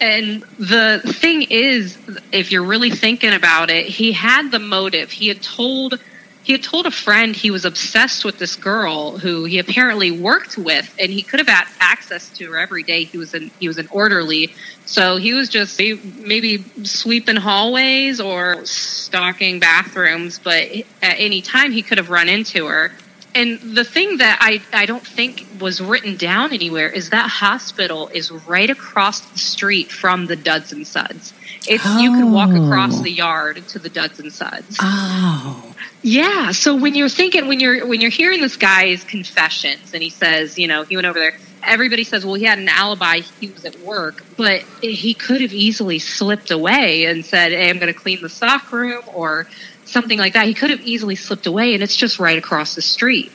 And 0.01 0.45
the 0.61 1.03
thing 1.21 1.43
is, 1.51 1.99
if 2.31 2.53
you're 2.53 2.63
really 2.63 2.91
thinking 2.91 3.35
about 3.35 3.71
it, 3.71 3.87
he 3.87 4.13
had 4.13 4.53
the 4.53 4.61
motive. 4.61 5.11
He 5.11 5.27
had 5.27 5.43
told 5.43 5.99
he 6.45 6.53
had 6.53 6.63
told 6.63 6.85
a 6.85 6.91
friend 6.91 7.35
he 7.35 7.51
was 7.51 7.65
obsessed 7.65 8.25
with 8.25 8.39
this 8.39 8.55
girl 8.55 9.19
who 9.19 9.45
he 9.45 9.59
apparently 9.59 10.11
worked 10.11 10.59
with 10.59 10.95
and 11.01 11.11
he 11.11 11.23
could 11.23 11.41
have 11.41 11.49
had 11.49 11.67
access 11.81 12.29
to 12.37 12.53
her 12.53 12.59
every 12.59 12.83
day. 12.83 13.05
He 13.05 13.17
was 13.17 13.33
an 13.33 13.51
he 13.59 13.67
was 13.67 13.79
an 13.79 13.89
orderly. 13.91 14.55
So 14.85 15.17
he 15.17 15.33
was 15.33 15.49
just 15.49 15.81
maybe 16.19 16.63
sweeping 16.83 17.37
hallways 17.37 18.21
or 18.21 18.65
stalking 18.67 19.59
bathrooms 19.59 20.39
but 20.39 20.65
at 21.03 21.17
any 21.19 21.41
time 21.41 21.73
he 21.73 21.83
could 21.83 21.97
have 21.97 22.11
run 22.11 22.29
into 22.29 22.67
her 22.67 22.93
and 23.35 23.59
the 23.61 23.85
thing 23.85 24.19
that 24.19 24.39
I, 24.41 24.63
I 24.73 24.87
don't 24.87 25.07
think 25.07 25.47
was 25.61 25.81
written 25.81 26.17
down 26.17 26.53
anywhere 26.53 26.89
is 26.89 27.11
that 27.11 27.29
hospital 27.29 28.09
is 28.09 28.31
right 28.31 28.71
across 28.71 29.21
the 29.21 29.39
street 29.39 29.91
from 29.91 30.27
the 30.27 30.37
Duds 30.37 30.73
and 30.73 30.87
Suds. 30.87 31.35
It's 31.67 31.83
oh. 31.85 31.99
you 31.99 32.11
can 32.11 32.33
walk 32.33 32.51
across 32.51 33.01
the 33.01 33.11
oh. 33.11 33.15
yard 33.15 33.67
to 33.69 33.79
the 33.79 33.89
Duds 33.89 34.21
and 34.21 34.33
Suds. 34.33 34.77
Oh. 34.81 35.75
Yeah. 36.03 36.53
So 36.53 36.77
when 36.77 36.95
you're 36.95 37.09
thinking 37.09 37.49
when 37.49 37.61
you're 37.61 37.87
when 37.87 38.01
you're 38.01 38.11
hearing 38.11 38.41
this 38.41 38.57
guy's 38.57 39.03
confessions 39.05 39.93
and 39.95 40.03
he 40.03 40.11
says, 40.11 40.59
you 40.59 40.69
know, 40.69 40.85
he 40.85 40.97
went 40.97 41.07
over 41.07 41.19
there, 41.19 41.39
everybody 41.63 42.05
says, 42.05 42.25
well, 42.25 42.35
he 42.35 42.45
had 42.45 42.59
an 42.59 42.69
alibi, 42.69 43.21
he 43.41 43.49
was 43.49 43.65
at 43.65 43.79
work, 43.81 44.23
but 44.37 44.63
he 44.83 45.15
could 45.15 45.41
have 45.41 45.53
easily 45.53 45.99
slipped 45.99 46.51
away 46.51 47.07
and 47.07 47.25
said, 47.25 47.53
Hey, 47.53 47.71
I'm 47.71 47.79
gonna 47.79 47.95
clean 47.95 48.21
the 48.23 48.29
stock 48.29 48.71
room 48.71 49.03
or 49.13 49.49
something 49.95 50.19
like 50.19 50.35
that. 50.35 50.47
He 50.47 50.53
could 50.53 50.69
have 50.71 50.83
easily 50.83 51.15
slipped 51.15 51.47
away, 51.47 51.73
and 51.73 51.83
it's 51.83 51.97
just 51.97 52.19
right 52.19 52.37
across 52.37 52.75
the 52.75 52.83
street. 52.83 53.33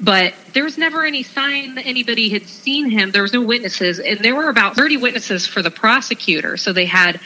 But 0.00 0.34
there 0.52 0.62
was 0.62 0.76
never 0.76 1.04
any 1.04 1.22
sign 1.22 1.74
that 1.76 1.86
anybody 1.86 2.28
had 2.28 2.46
seen 2.46 2.90
him. 2.90 3.10
There 3.10 3.22
was 3.22 3.32
no 3.32 3.42
witnesses, 3.42 3.98
and 3.98 4.20
there 4.20 4.36
were 4.36 4.48
about 4.48 4.76
30 4.76 4.98
witnesses 4.98 5.46
for 5.46 5.62
the 5.62 5.70
prosecutor. 5.70 6.56
So 6.56 6.72
they 6.72 6.84
had 6.84 7.18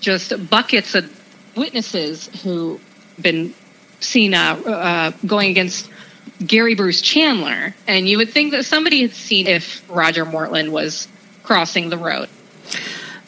just 0.00 0.48
buckets 0.48 0.94
of 0.94 1.04
witnesses 1.56 2.28
who 2.42 2.80
been 3.20 3.54
seen 4.00 4.34
uh, 4.34 4.54
uh, 4.66 5.10
going 5.26 5.50
against 5.50 5.90
Gary 6.46 6.74
Bruce 6.74 7.00
Chandler. 7.00 7.74
And 7.86 8.08
you 8.08 8.18
would 8.18 8.30
think 8.30 8.52
that 8.52 8.64
somebody 8.64 9.02
had 9.02 9.12
seen 9.12 9.46
if 9.46 9.84
Roger 9.90 10.24
Mortland 10.24 10.70
was 10.70 11.08
crossing 11.42 11.88
the 11.88 11.98
road. 11.98 12.28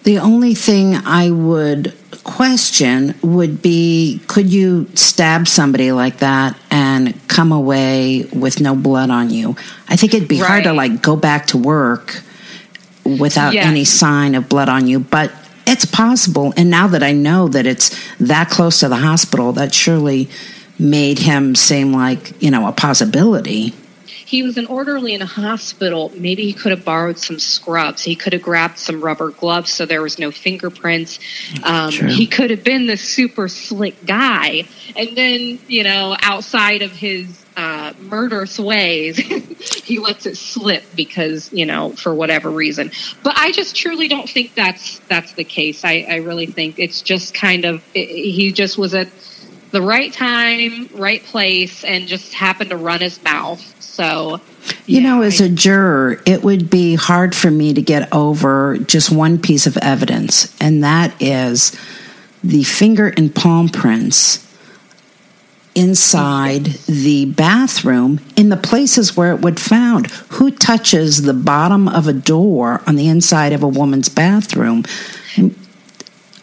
The 0.04 0.18
only 0.18 0.54
thing 0.54 0.94
I 0.94 1.30
would 1.30 1.94
question 2.24 3.14
would 3.22 3.62
be 3.62 4.20
could 4.26 4.50
you 4.50 4.88
stab 4.94 5.46
somebody 5.46 5.92
like 5.92 6.18
that 6.18 6.58
and 6.70 7.16
come 7.28 7.52
away 7.52 8.24
with 8.32 8.60
no 8.60 8.74
blood 8.74 9.10
on 9.10 9.30
you? 9.30 9.56
I 9.88 9.96
think 9.96 10.14
it'd 10.14 10.28
be 10.28 10.40
right. 10.40 10.48
hard 10.48 10.64
to 10.64 10.72
like 10.72 11.02
go 11.02 11.16
back 11.16 11.46
to 11.48 11.58
work 11.58 12.22
without 13.04 13.52
yes. 13.52 13.66
any 13.66 13.84
sign 13.84 14.34
of 14.34 14.48
blood 14.48 14.68
on 14.68 14.86
you, 14.86 14.98
but 14.98 15.32
it's 15.66 15.84
possible. 15.84 16.52
And 16.56 16.70
now 16.70 16.88
that 16.88 17.02
I 17.02 17.12
know 17.12 17.48
that 17.48 17.66
it's 17.66 17.90
that 18.18 18.50
close 18.50 18.80
to 18.80 18.88
the 18.88 18.96
hospital, 18.96 19.52
that 19.52 19.74
surely 19.74 20.28
made 20.78 21.18
him 21.18 21.54
seem 21.54 21.92
like, 21.92 22.42
you 22.42 22.50
know, 22.50 22.66
a 22.66 22.72
possibility 22.72 23.74
he 24.34 24.42
was 24.42 24.56
an 24.56 24.66
orderly 24.66 25.14
in 25.14 25.22
a 25.22 25.26
hospital. 25.26 26.10
Maybe 26.16 26.42
he 26.42 26.52
could 26.52 26.72
have 26.72 26.84
borrowed 26.84 27.20
some 27.20 27.38
scrubs. 27.38 28.02
He 28.02 28.16
could 28.16 28.32
have 28.32 28.42
grabbed 28.42 28.78
some 28.78 29.00
rubber 29.00 29.30
gloves 29.30 29.72
so 29.72 29.86
there 29.86 30.02
was 30.02 30.18
no 30.18 30.32
fingerprints. 30.32 31.20
Um, 31.62 31.92
he 31.92 32.26
could 32.26 32.50
have 32.50 32.64
been 32.64 32.86
the 32.86 32.96
super 32.96 33.46
slick 33.46 34.04
guy. 34.04 34.64
And 34.96 35.16
then, 35.16 35.60
you 35.68 35.84
know, 35.84 36.16
outside 36.20 36.82
of 36.82 36.90
his 36.90 37.44
uh, 37.56 37.92
murderous 38.00 38.58
ways, 38.58 39.18
he 39.84 40.00
lets 40.00 40.26
it 40.26 40.36
slip 40.36 40.82
because, 40.96 41.52
you 41.52 41.64
know, 41.64 41.90
for 41.90 42.12
whatever 42.12 42.50
reason. 42.50 42.90
But 43.22 43.34
I 43.36 43.52
just 43.52 43.76
truly 43.76 44.08
don't 44.08 44.28
think 44.28 44.56
that's 44.56 44.98
that's 45.08 45.34
the 45.34 45.44
case. 45.44 45.84
I, 45.84 46.06
I 46.10 46.16
really 46.16 46.46
think 46.46 46.80
it's 46.80 47.02
just 47.02 47.34
kind 47.34 47.64
of 47.64 47.84
it, 47.94 48.08
he 48.08 48.50
just 48.50 48.78
was 48.78 48.94
at 48.94 49.06
the 49.70 49.80
right 49.80 50.12
time, 50.12 50.88
right 50.92 51.22
place, 51.22 51.84
and 51.84 52.08
just 52.08 52.34
happened 52.34 52.70
to 52.70 52.76
run 52.76 53.00
his 53.00 53.22
mouth 53.22 53.73
so, 53.94 54.40
you 54.86 55.00
yeah, 55.00 55.08
know, 55.08 55.22
as 55.22 55.40
a 55.40 55.48
juror, 55.48 56.20
it 56.26 56.42
would 56.42 56.68
be 56.68 56.96
hard 56.96 57.32
for 57.32 57.48
me 57.48 57.72
to 57.74 57.80
get 57.80 58.12
over 58.12 58.76
just 58.76 59.12
one 59.12 59.38
piece 59.38 59.68
of 59.68 59.76
evidence, 59.76 60.52
and 60.60 60.82
that 60.82 61.14
is 61.22 61.78
the 62.42 62.64
finger 62.64 63.14
and 63.16 63.32
palm 63.32 63.68
prints 63.68 64.44
inside 65.76 66.64
the 66.88 67.26
bathroom 67.26 68.18
in 68.34 68.48
the 68.48 68.56
places 68.56 69.16
where 69.16 69.32
it 69.32 69.42
would 69.42 69.60
found. 69.60 70.08
Who 70.08 70.50
touches 70.50 71.22
the 71.22 71.32
bottom 71.32 71.86
of 71.86 72.08
a 72.08 72.12
door 72.12 72.82
on 72.88 72.96
the 72.96 73.06
inside 73.06 73.52
of 73.52 73.62
a 73.62 73.68
woman's 73.68 74.08
bathroom? 74.08 74.82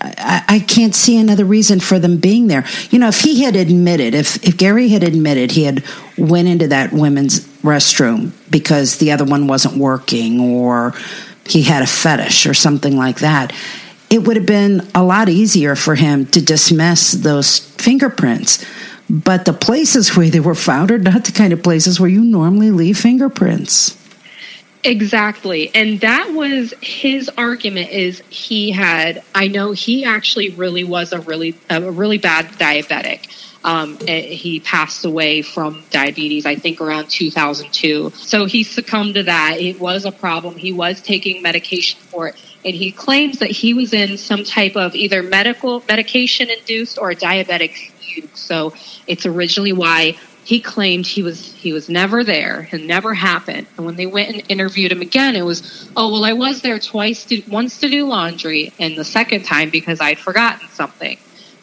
I, 0.03 0.63
can't 0.67 0.95
see 0.95 1.17
another 1.19 1.45
reason 1.45 1.79
for 1.79 1.99
them 1.99 2.17
being 2.17 2.47
there. 2.47 2.65
You 2.89 2.99
know, 2.99 3.09
if 3.09 3.19
he 3.19 3.43
had 3.43 3.55
admitted, 3.55 4.15
if, 4.15 4.43
if 4.43 4.57
Gary 4.57 4.89
had 4.89 5.03
admitted 5.03 5.51
he 5.51 5.63
had 5.63 5.83
went 6.17 6.47
into 6.47 6.67
that 6.69 6.91
women's 6.91 7.41
restroom 7.61 8.31
because 8.49 8.97
the 8.97 9.11
other 9.11 9.25
one 9.25 9.47
wasn't 9.47 9.77
working 9.77 10.39
or 10.39 10.93
he 11.45 11.63
had 11.63 11.83
a 11.83 11.87
fetish 11.87 12.45
or 12.45 12.53
something 12.53 12.97
like 12.97 13.19
that, 13.19 13.53
it 14.09 14.25
would 14.25 14.37
have 14.37 14.45
been 14.45 14.87
a 14.95 15.03
lot 15.03 15.29
easier 15.29 15.75
for 15.75 15.95
him 15.95 16.25
to 16.27 16.41
dismiss 16.41 17.11
those 17.11 17.59
fingerprints. 17.59 18.65
But 19.09 19.45
the 19.45 19.53
places 19.53 20.15
where 20.15 20.29
they 20.29 20.39
were 20.39 20.55
found 20.55 20.89
are 20.91 20.97
not 20.97 21.25
the 21.25 21.31
kind 21.31 21.53
of 21.53 21.63
places 21.63 21.99
where 21.99 22.09
you 22.09 22.23
normally 22.23 22.71
leave 22.71 22.97
fingerprints. 22.97 24.00
Exactly. 24.83 25.71
And 25.75 25.99
that 26.01 26.31
was 26.33 26.73
his 26.81 27.29
argument 27.37 27.91
is 27.91 28.21
he 28.29 28.71
had 28.71 29.23
I 29.35 29.47
know 29.47 29.73
he 29.73 30.05
actually 30.05 30.49
really 30.49 30.83
was 30.83 31.13
a 31.13 31.19
really 31.19 31.55
a 31.69 31.91
really 31.91 32.17
bad 32.17 32.45
diabetic. 32.53 33.27
Um, 33.63 33.99
he 33.99 34.59
passed 34.59 35.05
away 35.05 35.43
from 35.43 35.83
diabetes, 35.91 36.47
I 36.47 36.55
think 36.55 36.81
around 36.81 37.11
2002. 37.11 38.11
So 38.15 38.45
he 38.45 38.63
succumbed 38.63 39.13
to 39.15 39.23
that. 39.23 39.57
It 39.59 39.79
was 39.79 40.03
a 40.05 40.11
problem. 40.11 40.55
He 40.55 40.73
was 40.73 40.99
taking 40.99 41.43
medication 41.43 41.99
for 41.99 42.29
it. 42.29 42.35
And 42.65 42.73
he 42.73 42.91
claims 42.91 43.37
that 43.37 43.51
he 43.51 43.75
was 43.75 43.93
in 43.93 44.17
some 44.17 44.43
type 44.43 44.75
of 44.75 44.95
either 44.95 45.21
medical 45.21 45.83
medication 45.87 46.49
induced 46.49 46.97
or 46.97 47.11
a 47.11 47.15
diabetic. 47.15 47.91
So 48.35 48.73
it's 49.05 49.27
originally 49.27 49.73
why 49.73 50.17
he 50.51 50.59
claimed 50.59 51.07
he 51.07 51.23
was 51.23 51.53
he 51.53 51.71
was 51.71 51.87
never 51.87 52.25
there 52.25 52.67
and 52.73 52.85
never 52.85 53.13
happened 53.13 53.65
and 53.77 53.85
when 53.85 53.95
they 53.95 54.05
went 54.05 54.29
and 54.35 54.43
interviewed 54.49 54.91
him 54.91 54.99
again 54.99 55.33
it 55.33 55.45
was 55.45 55.89
oh 55.95 56.11
well 56.11 56.25
i 56.25 56.33
was 56.33 56.61
there 56.61 56.77
twice 56.77 57.23
to, 57.23 57.41
once 57.47 57.79
to 57.79 57.87
do 57.87 58.05
laundry 58.05 58.73
and 58.77 58.97
the 58.97 59.05
second 59.05 59.45
time 59.45 59.69
because 59.69 60.01
i'd 60.01 60.19
forgotten 60.19 60.67
something 60.67 61.17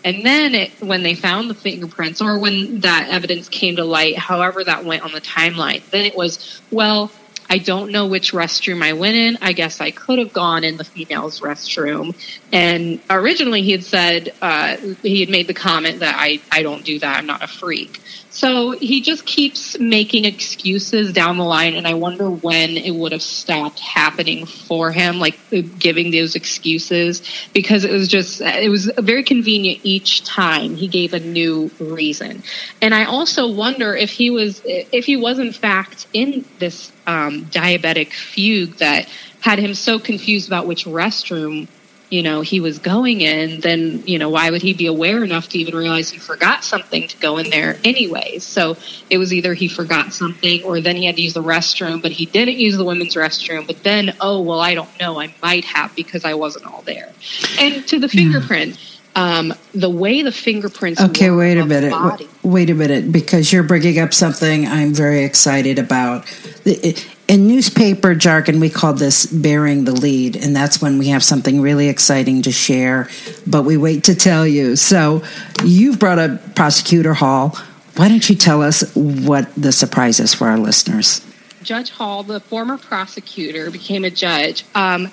and 0.07 0.25
then 0.25 0.55
it, 0.55 0.71
when 0.81 1.03
they 1.03 1.15
found 1.15 1.51
the 1.51 1.55
fingerprints 1.55 2.23
or 2.23 2.39
when 2.39 2.81
that 2.81 3.07
evidence 3.11 3.47
came 3.51 3.77
to 3.77 3.85
light 3.85 4.17
however 4.17 4.65
that 4.65 4.83
went 4.83 5.03
on 5.03 5.13
the 5.13 5.21
timeline 5.21 5.83
then 5.91 6.07
it 6.07 6.17
was 6.17 6.63
well 6.71 7.11
I 7.51 7.57
don't 7.59 7.91
know 7.91 8.07
which 8.07 8.33
restroom 8.33 8.83
I 8.83 8.93
went 8.93 9.17
in. 9.17 9.39
I 9.41 9.53
guess 9.53 9.81
I 9.81 9.91
could 9.91 10.19
have 10.19 10.35
gone 10.35 10.65
in 10.65 10.77
the 10.77 10.85
female's 10.85 11.41
restroom. 11.41 12.15
And 12.53 13.01
originally 13.09 13.63
he 13.63 13.73
had 13.73 13.85
said, 13.85 14.35
uh, 14.43 14.77
he 15.03 15.21
had 15.21 15.31
made 15.31 15.47
the 15.47 15.55
comment 15.55 16.01
that 16.01 16.17
I, 16.19 16.41
I 16.53 16.63
don't 16.63 16.85
do 16.85 16.99
that. 16.99 17.17
I'm 17.17 17.25
not 17.25 17.43
a 17.43 17.47
freak. 17.47 18.03
So 18.39 18.71
he 18.71 19.01
just 19.01 19.27
keeps 19.27 19.77
making 19.81 20.25
excuses 20.25 21.13
down 21.13 21.39
the 21.39 21.45
line, 21.45 21.75
and 21.75 21.89
I 21.89 21.95
wonder 21.95 22.31
when 22.31 22.77
it 22.77 22.93
would 22.93 23.11
have 23.11 23.21
stopped 23.21 23.81
happening 23.81 24.47
for 24.47 24.93
him, 24.93 25.19
like 25.19 25.37
giving 25.81 26.13
those 26.13 26.37
excuses, 26.37 27.21
because 27.53 27.83
it 27.83 27.91
was 27.91 28.07
just, 28.07 28.41
it 28.41 28.71
was 28.71 28.93
very 28.97 29.25
convenient 29.25 29.81
each 29.83 30.23
time 30.23 30.77
he 30.77 30.87
gave 30.87 31.15
a 31.15 31.19
new 31.19 31.69
reason. 31.81 32.45
And 32.81 32.95
I 32.95 33.07
also 33.07 33.51
wonder 33.51 33.97
if 33.97 34.13
he 34.13 34.31
was, 34.31 34.63
if 34.65 35.05
he 35.05 35.17
was 35.17 35.41
in 35.41 35.53
fact 35.53 36.07
in 36.13 36.45
this 36.61 36.93
um, 37.09 37.47
diabetic 37.47 38.13
fugue 38.13 38.77
that 38.77 39.09
had 39.41 39.59
him 39.59 39.75
so 39.75 39.99
confused 39.99 40.47
about 40.47 40.69
which 40.69 40.85
restroom 40.85 41.67
you 42.11 42.23
know 42.23 42.41
he 42.41 42.61
was 42.61 42.79
going 42.79 43.21
in 43.21 43.61
then 43.61 44.03
you 44.07 44.19
know 44.19 44.29
why 44.29 44.51
would 44.51 44.63
he 44.63 44.73
be 44.73 44.87
aware 44.87 45.23
enough 45.25 45.49
to 45.49 45.59
even 45.59 45.75
realize 45.75 46.11
he 46.11 46.19
forgot 46.19 46.65
something 46.65 47.07
to 47.09 47.17
go 47.19 47.39
in 47.39 47.51
there 47.51 47.77
anyways 47.85 48.45
so 48.45 48.77
it 49.11 49.19
was 49.19 49.33
either 49.33 49.55
he 49.55 49.69
forgot 49.69 50.13
something 50.13 50.63
or 50.65 50.81
then 50.81 50.97
he 50.97 51.05
had 51.05 51.17
to 51.17 51.23
use 51.23 51.35
the 51.35 51.43
restroom 51.43 52.01
but 52.01 52.13
he 52.13 52.27
didn't 52.27 52.57
use 52.57 52.77
the 52.77 52.85
women's 52.85 53.15
restroom 53.15 53.67
but 53.67 53.83
then 53.83 54.15
oh 54.21 54.41
well 54.41 54.61
i 54.61 54.75
don't 54.75 54.99
know 55.01 55.21
i 55.21 55.33
might 55.43 55.65
have 55.65 55.95
because 55.95 56.25
i 56.25 56.35
wasn't 56.35 56.65
all 56.67 56.83
there 56.83 57.13
and 57.59 57.87
to 57.87 57.99
the 57.99 58.09
fingerprint 58.09 58.77
yeah. 58.79 58.85
Um, 59.17 59.53
the 59.75 59.91
way 59.91 60.23
the 60.23 60.31
fingerprints. 60.31 61.01
Okay, 61.01 61.31
wait 61.33 61.59
a 61.59 61.67
minute. 61.67 61.93
Wait 62.45 62.71
a 62.71 62.75
minute, 62.75 63.11
because 63.11 63.53
you're 63.53 63.65
bringing 63.65 63.99
up 63.99 64.15
something 64.15 64.65
I'm 64.69 64.95
very 64.95 65.25
excited 65.25 65.81
about 65.81 66.25
in 67.29 67.47
newspaper 67.47 68.15
jargon, 68.15 68.59
we 68.59 68.71
call 68.71 68.95
this 68.95 69.27
bearing 69.27 69.85
the 69.85 69.93
lead, 69.93 70.35
and 70.35 70.57
that's 70.57 70.81
when 70.81 70.99
we 70.99 71.09
have 71.09 71.23
something 71.23 71.61
really 71.61 71.89
exciting 71.89 72.43
to 72.43 72.51
share, 72.51 73.09
but 73.47 73.65
we 73.65 73.77
wait 73.77 74.05
to 74.05 74.15
tell 74.15 74.47
you. 74.47 74.77
So, 74.77 75.23
you've 75.63 75.99
brought 75.99 76.19
up 76.19 76.55
Prosecutor 76.57 77.15
Hall. 77.15 77.51
Why 77.97 78.09
don't 78.09 78.29
you 78.29 78.35
tell 78.35 78.63
us 78.63 78.95
what 78.95 79.55
the 79.57 79.73
surprise 79.73 80.21
is 80.21 80.33
for 80.33 80.49
our 80.49 80.59
listeners? 80.59 81.25
Judge 81.63 81.91
Hall, 81.91 82.23
the 82.23 82.41
former 82.41 82.79
prosecutor, 82.79 83.71
became 83.71 84.05
a 84.05 84.11
judge. 84.11 84.65
Um, 84.75 85.11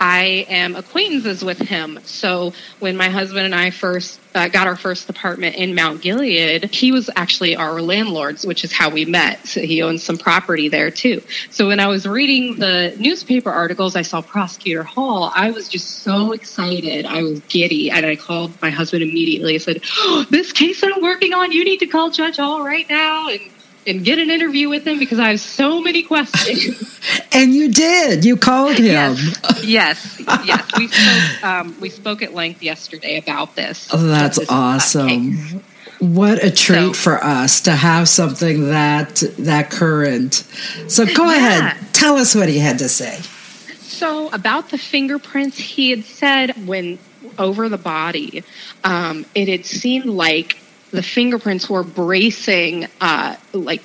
I 0.00 0.46
am 0.48 0.76
acquaintances 0.76 1.44
with 1.44 1.58
him. 1.58 1.98
So 2.04 2.52
when 2.80 2.96
my 2.96 3.08
husband 3.08 3.46
and 3.46 3.54
I 3.54 3.70
first 3.70 4.20
uh, 4.34 4.48
got 4.48 4.66
our 4.66 4.76
first 4.76 5.08
apartment 5.08 5.56
in 5.56 5.74
Mount 5.74 6.02
Gilead, 6.02 6.64
he 6.74 6.92
was 6.92 7.08
actually 7.16 7.56
our 7.56 7.80
landlord's, 7.80 8.46
which 8.46 8.64
is 8.64 8.72
how 8.72 8.90
we 8.90 9.04
met. 9.04 9.46
So 9.46 9.60
he 9.60 9.82
owns 9.82 10.02
some 10.02 10.18
property 10.18 10.68
there 10.68 10.90
too. 10.90 11.22
So 11.50 11.68
when 11.68 11.80
I 11.80 11.86
was 11.86 12.06
reading 12.06 12.56
the 12.56 12.94
newspaper 12.98 13.50
articles, 13.50 13.96
I 13.96 14.02
saw 14.02 14.20
Prosecutor 14.20 14.82
Hall. 14.82 15.32
I 15.34 15.50
was 15.50 15.68
just 15.68 16.00
so 16.00 16.32
excited. 16.32 17.06
I 17.06 17.22
was 17.22 17.40
giddy, 17.48 17.90
and 17.90 18.04
I 18.04 18.16
called 18.16 18.52
my 18.60 18.70
husband 18.70 19.02
immediately. 19.02 19.54
I 19.54 19.58
said, 19.58 19.80
oh, 19.98 20.26
"This 20.30 20.52
case 20.52 20.82
I'm 20.82 21.00
working 21.02 21.32
on, 21.32 21.52
you 21.52 21.64
need 21.64 21.78
to 21.78 21.86
call 21.86 22.10
Judge 22.10 22.36
Hall 22.36 22.62
right 22.62 22.88
now." 22.90 23.28
And 23.28 23.40
and 23.86 24.04
get 24.04 24.18
an 24.18 24.30
interview 24.30 24.68
with 24.68 24.86
him 24.86 24.98
because 24.98 25.18
I 25.18 25.30
have 25.30 25.40
so 25.40 25.80
many 25.80 26.02
questions. 26.02 27.00
and 27.32 27.54
you 27.54 27.72
did. 27.72 28.24
You 28.24 28.36
called 28.36 28.76
him. 28.76 29.16
yes, 29.62 30.20
yes, 30.20 30.20
yes. 30.44 30.70
We 30.76 30.88
spoke. 30.88 31.44
Um, 31.44 31.80
we 31.80 31.88
spoke 31.88 32.22
at 32.22 32.34
length 32.34 32.62
yesterday 32.62 33.18
about 33.18 33.54
this. 33.54 33.88
Oh, 33.92 33.98
that's 33.98 34.38
this, 34.38 34.50
awesome. 34.50 35.62
What 35.98 36.44
a 36.44 36.50
treat 36.50 36.76
so, 36.76 36.92
for 36.92 37.22
us 37.24 37.62
to 37.62 37.72
have 37.72 38.08
something 38.08 38.68
that 38.68 39.22
that 39.38 39.70
current. 39.70 40.34
So 40.88 41.06
go 41.06 41.30
yeah. 41.30 41.36
ahead, 41.36 41.94
tell 41.94 42.16
us 42.16 42.34
what 42.34 42.48
he 42.48 42.58
had 42.58 42.78
to 42.80 42.88
say. 42.88 43.20
So 43.80 44.28
about 44.30 44.68
the 44.68 44.78
fingerprints, 44.78 45.56
he 45.56 45.90
had 45.90 46.04
said 46.04 46.66
when 46.66 46.98
over 47.38 47.68
the 47.68 47.78
body, 47.78 48.44
um, 48.84 49.24
it 49.34 49.48
had 49.48 49.64
seemed 49.64 50.06
like 50.06 50.58
the 50.90 51.02
fingerprints 51.02 51.68
were 51.68 51.82
bracing, 51.82 52.86
uh, 53.00 53.36
like 53.52 53.82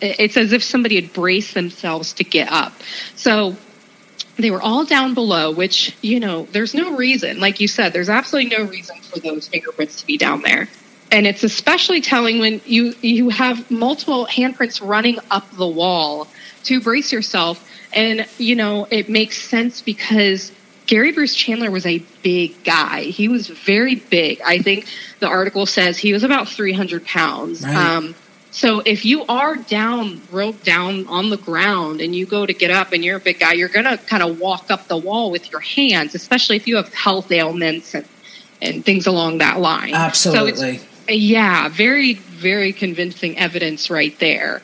it's 0.00 0.36
as 0.36 0.52
if 0.52 0.62
somebody 0.62 0.96
had 0.96 1.12
braced 1.12 1.54
themselves 1.54 2.12
to 2.14 2.24
get 2.24 2.50
up. 2.50 2.72
So 3.16 3.56
they 4.36 4.50
were 4.50 4.60
all 4.60 4.84
down 4.84 5.14
below, 5.14 5.50
which, 5.52 5.96
you 6.02 6.20
know, 6.20 6.46
there's 6.52 6.74
no 6.74 6.96
reason, 6.96 7.38
like 7.40 7.60
you 7.60 7.68
said, 7.68 7.92
there's 7.92 8.08
absolutely 8.08 8.56
no 8.56 8.64
reason 8.64 8.96
for 9.00 9.20
those 9.20 9.48
fingerprints 9.48 10.00
to 10.00 10.06
be 10.06 10.16
down 10.18 10.42
there. 10.42 10.68
And 11.12 11.26
it's 11.26 11.44
especially 11.44 12.00
telling 12.00 12.40
when 12.40 12.60
you, 12.64 12.94
you 13.00 13.28
have 13.28 13.70
multiple 13.70 14.26
handprints 14.26 14.86
running 14.86 15.18
up 15.30 15.48
the 15.52 15.66
wall 15.66 16.26
to 16.64 16.80
brace 16.80 17.12
yourself. 17.12 17.70
And, 17.92 18.26
you 18.38 18.56
know, 18.56 18.88
it 18.90 19.08
makes 19.08 19.40
sense 19.40 19.80
because 19.80 20.50
Gary 20.86 21.12
Bruce 21.12 21.34
Chandler 21.34 21.70
was 21.70 21.86
a 21.86 21.98
big 22.22 22.62
guy. 22.64 23.02
He 23.02 23.28
was 23.28 23.48
very 23.48 23.94
big. 23.94 24.40
I 24.42 24.58
think 24.58 24.86
the 25.20 25.26
article 25.26 25.66
says 25.66 25.96
he 25.98 26.12
was 26.12 26.24
about 26.24 26.48
300 26.48 27.04
pounds. 27.06 27.62
Right. 27.62 27.74
Um, 27.74 28.14
so 28.50 28.80
if 28.86 29.04
you 29.04 29.24
are 29.26 29.56
down, 29.56 30.22
real 30.30 30.52
down 30.52 31.08
on 31.08 31.30
the 31.30 31.36
ground, 31.36 32.00
and 32.00 32.14
you 32.14 32.24
go 32.24 32.46
to 32.46 32.52
get 32.52 32.70
up, 32.70 32.92
and 32.92 33.04
you're 33.04 33.16
a 33.16 33.20
big 33.20 33.40
guy, 33.40 33.54
you're 33.54 33.68
gonna 33.68 33.98
kind 33.98 34.22
of 34.22 34.38
walk 34.38 34.70
up 34.70 34.86
the 34.86 34.96
wall 34.96 35.32
with 35.32 35.50
your 35.50 35.60
hands, 35.60 36.14
especially 36.14 36.54
if 36.54 36.68
you 36.68 36.76
have 36.76 36.92
health 36.94 37.32
ailments 37.32 37.94
and 37.94 38.06
and 38.62 38.84
things 38.84 39.08
along 39.08 39.38
that 39.38 39.58
line. 39.58 39.92
Absolutely. 39.92 40.78
So 40.78 40.84
yeah, 41.08 41.68
very 41.68 42.14
very 42.14 42.72
convincing 42.72 43.36
evidence 43.38 43.90
right 43.90 44.16
there. 44.20 44.62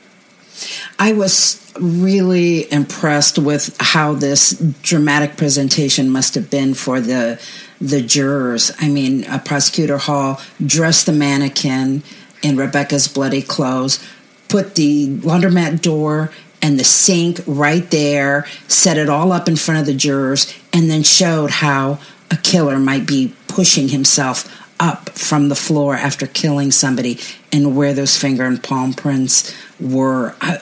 I 0.99 1.13
was 1.13 1.73
really 1.79 2.71
impressed 2.73 3.39
with 3.39 3.77
how 3.81 4.15
this 4.15 4.53
dramatic 4.83 5.37
presentation 5.37 6.11
must 6.11 6.35
have 6.35 6.51
been 6.51 6.75
for 6.75 7.01
the 7.01 7.41
the 7.81 8.03
jurors. 8.03 8.71
I 8.79 8.89
mean, 8.89 9.25
uh, 9.25 9.39
Prosecutor 9.39 9.97
Hall 9.97 10.41
dressed 10.65 11.07
the 11.07 11.13
mannequin 11.13 12.03
in 12.43 12.57
Rebecca's 12.57 13.09
bloody 13.09 13.43
clothes, 13.43 14.05
put 14.49 14.75
the 14.75 15.09
laundromat 15.09 15.81
door 15.81 16.31
and 16.63 16.79
the 16.79 16.85
sink 16.85 17.41
right 17.47 17.91
there, 17.91 18.47
set 18.69 18.99
it 18.99 19.09
all 19.09 19.33
up 19.33 19.49
in 19.49 19.57
front 19.57 19.81
of 19.81 19.87
the 19.87 19.95
jurors, 19.95 20.55
and 20.75 20.91
then 20.91 21.03
showed 21.03 21.51
how 21.51 21.99
a 22.31 22.37
killer 22.37 22.79
might 22.79 23.07
be 23.07 23.35
pushing 23.49 23.89
himself 23.89 24.47
up 24.79 25.11
from 25.11 25.49
the 25.49 25.55
floor 25.55 25.95
after 25.95 26.27
killing 26.27 26.71
somebody 26.71 27.19
and 27.53 27.77
where 27.77 27.93
those 27.95 28.17
finger 28.17 28.45
and 28.45 28.63
palm 28.63 28.93
prints 28.93 29.55
were. 29.81 30.35
I, 30.41 30.59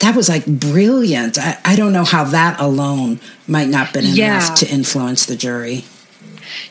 that 0.00 0.16
was 0.16 0.28
like 0.28 0.44
brilliant. 0.46 1.38
I, 1.38 1.58
I, 1.64 1.76
don't 1.76 1.92
know 1.92 2.04
how 2.04 2.24
that 2.24 2.60
alone 2.60 3.20
might 3.46 3.68
not 3.68 3.92
been 3.92 4.04
enough 4.04 4.16
yeah. 4.16 4.54
to 4.56 4.68
influence 4.68 5.26
the 5.26 5.36
jury. 5.36 5.84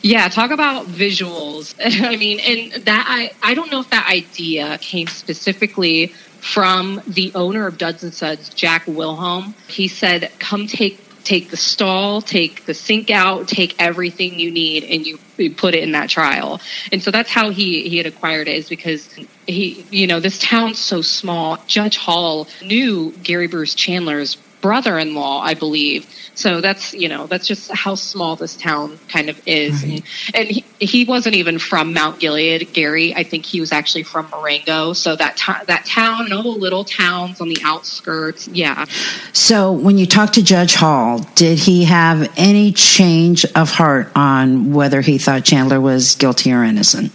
Yeah, 0.02 0.28
talk 0.28 0.50
about 0.50 0.86
visuals. 0.86 1.74
I 2.04 2.16
mean, 2.16 2.40
and 2.40 2.84
that 2.84 3.06
I 3.08 3.32
I 3.42 3.54
don't 3.54 3.70
know 3.70 3.80
if 3.80 3.90
that 3.90 4.08
idea 4.08 4.78
came 4.78 5.06
specifically 5.06 6.08
from 6.40 7.00
the 7.06 7.32
owner 7.34 7.66
of 7.66 7.78
Duds 7.78 8.02
and 8.02 8.12
Suds, 8.12 8.50
Jack 8.50 8.86
Wilhelm. 8.86 9.54
He 9.66 9.88
said, 9.88 10.30
"Come 10.38 10.66
take 10.66 11.00
take 11.24 11.50
the 11.50 11.56
stall, 11.56 12.20
take 12.20 12.66
the 12.66 12.74
sink 12.74 13.10
out, 13.10 13.48
take 13.48 13.74
everything 13.78 14.38
you 14.38 14.50
need, 14.50 14.84
and 14.84 15.06
you, 15.06 15.18
you 15.36 15.54
put 15.54 15.74
it 15.74 15.82
in 15.82 15.92
that 15.92 16.08
trial." 16.08 16.60
And 16.92 17.02
so 17.02 17.10
that's 17.10 17.30
how 17.30 17.50
he 17.50 17.88
he 17.88 17.96
had 17.96 18.06
acquired 18.06 18.48
it, 18.48 18.56
is 18.56 18.68
because 18.68 19.14
he, 19.46 19.84
you 19.90 20.06
know, 20.06 20.20
this 20.20 20.38
town's 20.38 20.78
so 20.78 21.02
small. 21.02 21.58
Judge 21.66 21.96
Hall 21.96 22.48
knew 22.62 23.12
Gary 23.22 23.46
Bruce 23.46 23.74
Chandler's 23.74 24.36
brother-in-law, 24.62 25.42
I 25.42 25.52
believe. 25.52 26.06
So 26.34 26.62
that's 26.62 26.94
you 26.94 27.10
know 27.10 27.26
that's 27.26 27.46
just 27.46 27.70
how 27.72 27.94
small 27.94 28.36
this 28.36 28.56
town 28.56 28.98
kind 29.08 29.28
of 29.28 29.38
is, 29.46 29.82
and, 29.82 30.02
and 30.34 30.48
he, 30.48 30.64
he 30.78 31.04
wasn't 31.04 31.34
even 31.34 31.58
from 31.58 31.92
Mount 31.92 32.20
Gilead, 32.20 32.72
Gary. 32.72 33.14
I 33.14 33.22
think 33.22 33.44
he 33.44 33.60
was 33.60 33.70
actually 33.70 34.04
from 34.04 34.30
Marengo. 34.30 34.94
So 34.94 35.14
that 35.16 35.36
to- 35.36 35.66
that 35.66 35.84
town 35.84 36.24
and 36.24 36.32
all 36.32 36.42
the 36.42 36.48
little 36.48 36.84
towns 36.84 37.42
on 37.42 37.48
the 37.48 37.58
outskirts, 37.62 38.48
yeah. 38.48 38.86
So, 39.34 39.72
when 39.72 39.98
you 39.98 40.06
talked 40.06 40.34
to 40.34 40.42
Judge 40.42 40.74
Hall, 40.74 41.18
did 41.34 41.58
he 41.58 41.84
have 41.84 42.32
any 42.38 42.72
change 42.72 43.44
of 43.54 43.70
heart 43.70 44.10
on 44.16 44.72
whether 44.72 45.02
he 45.02 45.18
thought 45.18 45.44
Chandler 45.44 45.80
was 45.80 46.14
guilty 46.14 46.52
or 46.52 46.64
innocent? 46.64 47.12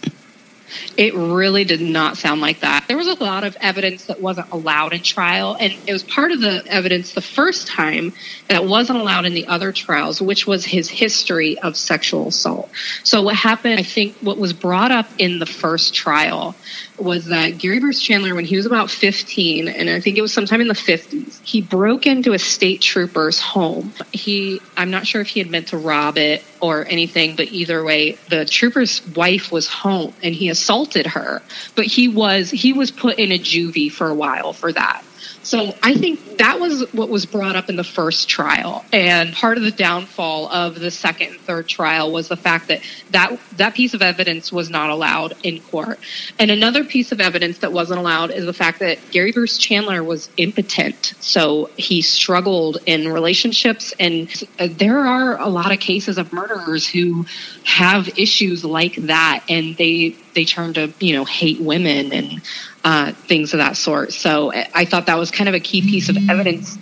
It 0.97 1.13
really 1.13 1.63
did 1.63 1.79
not 1.79 2.17
sound 2.17 2.41
like 2.41 2.61
that. 2.61 2.85
There 2.87 2.97
was 2.97 3.07
a 3.07 3.23
lot 3.23 3.43
of 3.43 3.55
evidence 3.61 4.05
that 4.05 4.19
wasn't 4.19 4.51
allowed 4.51 4.93
in 4.93 5.03
trial, 5.03 5.55
and 5.59 5.71
it 5.85 5.93
was 5.93 6.03
part 6.03 6.31
of 6.31 6.41
the 6.41 6.63
evidence 6.65 7.13
the 7.13 7.21
first 7.21 7.67
time 7.67 8.13
that 8.47 8.65
wasn't 8.65 8.97
allowed 8.97 9.25
in 9.25 9.35
the 9.35 9.45
other 9.45 9.71
trials, 9.71 10.19
which 10.23 10.47
was 10.47 10.65
his 10.65 10.89
history 10.89 11.59
of 11.59 11.77
sexual 11.77 12.29
assault. 12.29 12.71
So, 13.03 13.21
what 13.21 13.35
happened, 13.35 13.79
I 13.79 13.83
think, 13.83 14.15
what 14.21 14.39
was 14.39 14.53
brought 14.53 14.91
up 14.91 15.07
in 15.19 15.37
the 15.37 15.45
first 15.45 15.93
trial 15.93 16.55
was 16.97 17.25
that 17.25 17.59
Gary 17.59 17.79
Bruce 17.79 18.01
Chandler, 18.01 18.33
when 18.33 18.45
he 18.45 18.57
was 18.57 18.65
about 18.65 18.89
15, 18.89 19.67
and 19.67 19.89
I 19.91 19.99
think 19.99 20.17
it 20.17 20.21
was 20.23 20.33
sometime 20.33 20.61
in 20.61 20.67
the 20.67 20.73
50s, 20.73 21.39
he 21.43 21.61
broke 21.61 22.07
into 22.07 22.33
a 22.33 22.39
state 22.39 22.81
trooper's 22.81 23.39
home. 23.39 23.93
He, 24.13 24.59
I'm 24.75 24.89
not 24.89 25.05
sure 25.05 25.21
if 25.21 25.27
he 25.27 25.39
had 25.39 25.51
meant 25.51 25.67
to 25.67 25.77
rob 25.77 26.17
it 26.17 26.43
or 26.59 26.87
anything, 26.87 27.35
but 27.35 27.49
either 27.49 27.83
way, 27.83 28.13
the 28.29 28.45
trooper's 28.45 29.05
wife 29.09 29.51
was 29.51 29.67
home 29.67 30.11
and 30.23 30.33
he 30.33 30.49
assaulted 30.49 30.86
her. 31.07 31.41
But 31.75 31.85
he 31.85 32.07
was 32.07 32.49
he 32.49 32.73
was 32.73 32.91
put 32.91 33.19
in 33.19 33.31
a 33.31 33.39
juvie 33.39 33.91
for 33.91 34.09
a 34.09 34.15
while 34.15 34.53
for 34.53 34.71
that. 34.71 35.03
So 35.47 35.73
I 35.81 35.93
think 35.93 36.39
that 36.39 36.59
was 36.59 36.93
what 36.93 37.07
was 37.07 37.25
brought 37.25 37.55
up 37.55 37.69
in 37.69 37.77
the 37.77 37.83
first 37.85 38.27
trial, 38.27 38.83
and 38.91 39.33
part 39.33 39.57
of 39.57 39.63
the 39.63 39.71
downfall 39.71 40.49
of 40.49 40.77
the 40.77 40.91
second 40.91 41.29
and 41.29 41.39
third 41.39 41.69
trial 41.69 42.11
was 42.11 42.27
the 42.27 42.35
fact 42.35 42.67
that 42.67 42.81
that 43.11 43.39
that 43.55 43.73
piece 43.73 43.93
of 43.93 44.01
evidence 44.01 44.51
was 44.51 44.69
not 44.69 44.89
allowed 44.89 45.35
in 45.43 45.61
court. 45.61 45.99
And 46.37 46.51
another 46.51 46.83
piece 46.83 47.13
of 47.13 47.21
evidence 47.21 47.59
that 47.59 47.71
wasn't 47.71 48.01
allowed 48.01 48.31
is 48.31 48.45
the 48.45 48.51
fact 48.51 48.79
that 48.79 48.99
Gary 49.11 49.31
Bruce 49.31 49.57
Chandler 49.57 50.03
was 50.03 50.29
impotent, 50.35 51.13
so 51.21 51.69
he 51.77 52.01
struggled 52.01 52.79
in 52.85 53.07
relationships, 53.07 53.93
and 54.01 54.27
there 54.59 54.99
are 54.99 55.39
a 55.39 55.47
lot 55.47 55.71
of 55.71 55.79
cases 55.79 56.17
of 56.17 56.33
murderers 56.33 56.89
who 56.89 57.25
have 57.63 58.09
issues 58.19 58.65
like 58.65 58.95
that, 58.95 59.45
and 59.47 59.77
they 59.77 60.09
they 60.33 60.43
turn 60.43 60.73
to 60.73 60.91
you 60.99 61.13
know 61.13 61.23
hate 61.23 61.61
women 61.61 62.11
and 62.11 62.41
uh, 62.87 63.11
things 63.31 63.53
of 63.53 63.57
that 63.59 63.75
sort. 63.75 64.13
So 64.13 64.53
I- 64.53 64.67
I 64.81 64.85
thought 64.85 65.05
that 65.07 65.17
was 65.23 65.29
kind 65.29 65.49
of 65.49 65.55
a 65.55 65.59
key 65.69 65.81
piece 65.81 66.07
of 66.09 66.15
evidence 66.29 66.77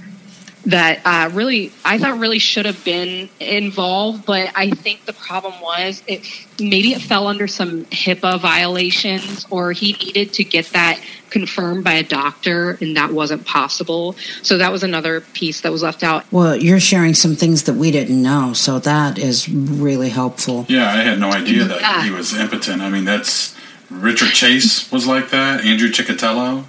that 0.67 0.99
uh, 1.05 1.29
really 1.33 1.71
I 1.83 1.97
thought 1.99 2.17
really 2.25 2.39
should 2.39 2.65
have 2.65 2.81
been 2.83 3.29
involved, 3.39 4.25
but 4.25 4.49
I 4.55 4.69
think 4.71 5.05
the 5.05 5.13
problem 5.13 5.53
was 5.61 6.01
it 6.07 6.21
maybe 6.59 6.93
it 6.93 7.01
fell 7.01 7.25
under 7.27 7.47
some 7.47 7.85
HIPAA 7.85 8.39
violations, 8.39 9.45
or 9.49 9.71
he 9.73 9.93
needed 9.93 10.33
to 10.33 10.43
get 10.43 10.65
that 10.79 10.99
confirmed 11.29 11.83
by 11.83 11.93
a 11.93 12.03
doctor, 12.03 12.77
and 12.81 12.95
that 12.97 13.11
wasn't 13.11 13.45
possible. 13.45 14.15
So 14.41 14.57
that 14.57 14.71
was 14.71 14.83
another 14.83 15.21
piece 15.33 15.61
that 15.61 15.71
was 15.71 15.83
left 15.83 16.01
out. 16.03 16.23
Well, 16.31 16.55
you're 16.55 16.79
sharing 16.79 17.13
some 17.13 17.35
things 17.35 17.63
that 17.63 17.73
we 17.75 17.91
didn't 17.91 18.21
know, 18.21 18.53
so 18.53 18.79
that 18.79 19.17
is 19.19 19.47
really 19.49 20.09
helpful. 20.09 20.65
Yeah, 20.69 20.87
I 20.91 20.97
had 21.09 21.19
no 21.19 21.31
idea 21.31 21.63
that 21.65 21.81
Yeah. 21.81 22.03
he 22.03 22.11
was 22.11 22.33
impotent. 22.33 22.81
I 22.81 22.89
mean, 22.89 23.05
that's 23.05 23.54
Richard 23.89 24.29
Chase 24.31 24.91
was 24.91 25.05
like 25.07 25.29
that. 25.29 25.63
Andrew 25.63 25.89
Chikatilo. 25.89 26.65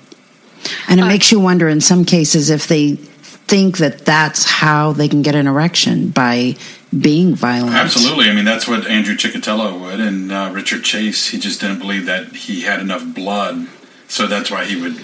And 0.88 1.00
it 1.00 1.05
makes 1.05 1.31
you 1.31 1.38
wonder 1.40 1.68
in 1.68 1.81
some 1.81 2.05
cases 2.05 2.50
if 2.50 2.66
they 2.66 2.96
think 2.96 3.79
that 3.79 4.05
that's 4.05 4.44
how 4.44 4.92
they 4.92 5.09
can 5.09 5.22
get 5.22 5.35
an 5.35 5.46
erection 5.46 6.09
by 6.11 6.57
being 6.98 7.35
violent. 7.35 7.74
Absolutely. 7.74 8.29
I 8.29 8.33
mean, 8.33 8.44
that's 8.44 8.66
what 8.66 8.87
Andrew 8.87 9.14
Chikatilo 9.14 9.81
would, 9.81 10.00
and 10.00 10.33
uh, 10.33 10.50
Richard 10.52 10.83
Chase. 10.83 11.29
He 11.29 11.38
just 11.38 11.61
didn't 11.61 11.79
believe 11.79 12.07
that 12.07 12.29
he 12.35 12.62
had 12.62 12.81
enough 12.81 13.05
blood, 13.14 13.68
so 14.09 14.26
that's 14.26 14.50
why 14.50 14.64
he 14.64 14.81
would 14.81 15.00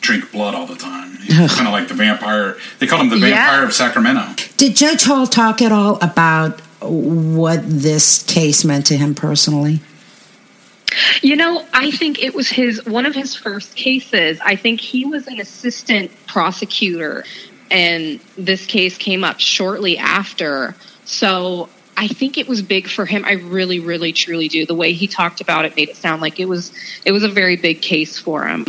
drink 0.00 0.30
blood 0.32 0.54
all 0.54 0.66
the 0.66 0.76
time. 0.76 1.16
He's 1.18 1.54
kind 1.54 1.66
of 1.66 1.72
like 1.72 1.88
the 1.88 1.94
vampire. 1.94 2.56
They 2.78 2.86
called 2.86 3.02
him 3.02 3.08
the 3.10 3.18
Yeah. 3.18 3.34
vampire 3.46 3.64
of 3.64 3.72
Sacramento. 3.74 4.34
Did 4.56 4.76
Judge 4.76 5.04
Hall 5.04 5.26
talk 5.26 5.60
at 5.62 5.72
all 5.72 5.98
about 6.02 6.60
what 6.80 7.60
this 7.64 8.22
case 8.24 8.64
meant 8.64 8.86
to 8.86 8.96
him 8.96 9.14
personally? 9.14 9.80
You 11.22 11.36
know, 11.36 11.66
I 11.72 11.90
think 11.90 12.22
it 12.22 12.34
was 12.34 12.48
his 12.48 12.84
one 12.84 13.06
of 13.06 13.14
his 13.14 13.34
first 13.34 13.74
cases. 13.76 14.38
I 14.44 14.56
think 14.56 14.80
he 14.80 15.04
was 15.04 15.26
an 15.26 15.40
assistant 15.40 16.10
prosecutor, 16.26 17.24
and 17.70 18.20
this 18.36 18.66
case 18.66 18.96
came 18.96 19.24
up 19.24 19.40
shortly 19.40 19.98
after. 19.98 20.74
So 21.04 21.68
I 21.96 22.08
think 22.08 22.36
it 22.38 22.46
was 22.46 22.62
big 22.62 22.88
for 22.88 23.06
him. 23.06 23.24
I 23.24 23.32
really, 23.32 23.80
really, 23.80 24.12
truly 24.12 24.48
do. 24.48 24.66
The 24.66 24.74
way 24.74 24.92
he 24.92 25.06
talked 25.06 25.40
about 25.40 25.64
it 25.64 25.76
made 25.76 25.88
it 25.88 25.96
sound 25.96 26.22
like 26.22 26.38
it 26.38 26.48
was 26.48 26.72
it 27.04 27.12
was 27.12 27.24
a 27.24 27.28
very 27.28 27.56
big 27.56 27.82
case 27.82 28.18
for 28.18 28.46
him. 28.46 28.64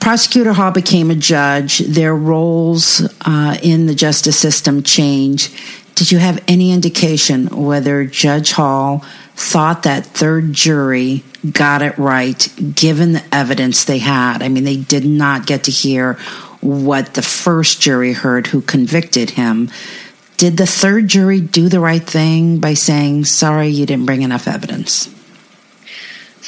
Prosecutor 0.00 0.54
Hall 0.54 0.70
became 0.70 1.10
a 1.10 1.14
judge. 1.14 1.78
Their 1.78 2.16
roles 2.16 3.02
uh, 3.26 3.58
in 3.62 3.86
the 3.86 3.94
justice 3.94 4.38
system 4.38 4.82
changed. 4.82 5.54
Did 6.00 6.12
you 6.12 6.18
have 6.18 6.42
any 6.48 6.72
indication 6.72 7.48
whether 7.48 8.06
Judge 8.06 8.52
Hall 8.52 9.04
thought 9.36 9.82
that 9.82 10.06
third 10.06 10.54
jury 10.54 11.24
got 11.52 11.82
it 11.82 11.98
right 11.98 12.48
given 12.74 13.12
the 13.12 13.22
evidence 13.30 13.84
they 13.84 13.98
had? 13.98 14.42
I 14.42 14.48
mean, 14.48 14.64
they 14.64 14.78
did 14.78 15.04
not 15.04 15.44
get 15.44 15.64
to 15.64 15.70
hear 15.70 16.14
what 16.62 17.12
the 17.12 17.20
first 17.20 17.82
jury 17.82 18.14
heard 18.14 18.46
who 18.46 18.62
convicted 18.62 19.28
him. 19.28 19.70
Did 20.38 20.56
the 20.56 20.66
third 20.66 21.06
jury 21.06 21.38
do 21.38 21.68
the 21.68 21.80
right 21.80 22.02
thing 22.02 22.60
by 22.60 22.72
saying, 22.72 23.26
sorry, 23.26 23.68
you 23.68 23.84
didn't 23.84 24.06
bring 24.06 24.22
enough 24.22 24.48
evidence? 24.48 25.14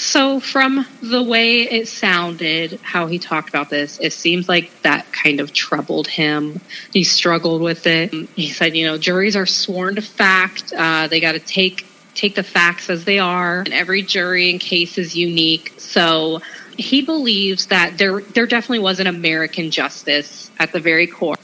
So, 0.03 0.41
from 0.41 0.85
the 1.01 1.23
way 1.23 1.61
it 1.61 1.87
sounded, 1.87 2.81
how 2.83 3.07
he 3.07 3.21
talked 3.21 3.49
about 3.49 3.71
this, 3.71 4.01
it 4.01 4.13
seems 4.13 4.49
like 4.49 4.83
that 4.83 5.11
kind 5.13 5.39
of 5.39 5.53
troubled 5.53 6.09
him. 6.09 6.61
He 6.93 7.05
struggled 7.05 7.63
with 7.63 7.87
it. 7.87 8.13
He 8.35 8.51
said, 8.51 8.77
you 8.77 8.85
know, 8.85 8.99
juries 8.99 9.37
are 9.37 9.47
sworn 9.47 9.95
to 9.95 10.03
fact. 10.03 10.73
Uh, 10.77 11.07
they 11.07 11.21
got 11.21 11.33
to 11.33 11.39
take 11.39 11.87
take 12.15 12.35
the 12.35 12.43
facts 12.43 12.91
as 12.91 13.05
they 13.05 13.21
are, 13.21 13.61
and 13.61 13.73
every 13.73 14.03
jury 14.03 14.51
and 14.51 14.59
case 14.59 14.99
is 14.99 15.15
unique. 15.15 15.73
So, 15.79 16.41
he 16.77 17.03
believes 17.03 17.67
that 17.67 17.97
there 17.97 18.23
there 18.23 18.47
definitely 18.47 18.81
was 18.81 18.99
an 18.99 19.07
American 19.07 19.71
justice 19.71 20.51
at 20.59 20.73
the 20.73 20.81
very 20.81 21.07
core. 21.07 21.37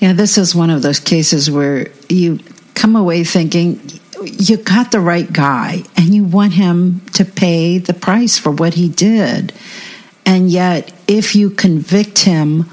Yeah, 0.00 0.14
this 0.14 0.36
is 0.36 0.52
one 0.52 0.70
of 0.70 0.82
those 0.82 0.98
cases 0.98 1.48
where 1.48 1.92
you 2.08 2.40
come 2.74 2.96
away 2.96 3.22
thinking 3.22 3.80
you 4.24 4.56
got 4.56 4.90
the 4.90 5.00
right 5.00 5.30
guy 5.32 5.82
and 5.96 6.14
you 6.14 6.24
want 6.24 6.54
him 6.54 7.00
to 7.14 7.24
pay 7.24 7.78
the 7.78 7.94
price 7.94 8.38
for 8.38 8.50
what 8.50 8.74
he 8.74 8.88
did. 8.88 9.52
And 10.26 10.50
yet, 10.50 10.92
if 11.06 11.34
you 11.34 11.50
convict 11.50 12.20
him 12.20 12.68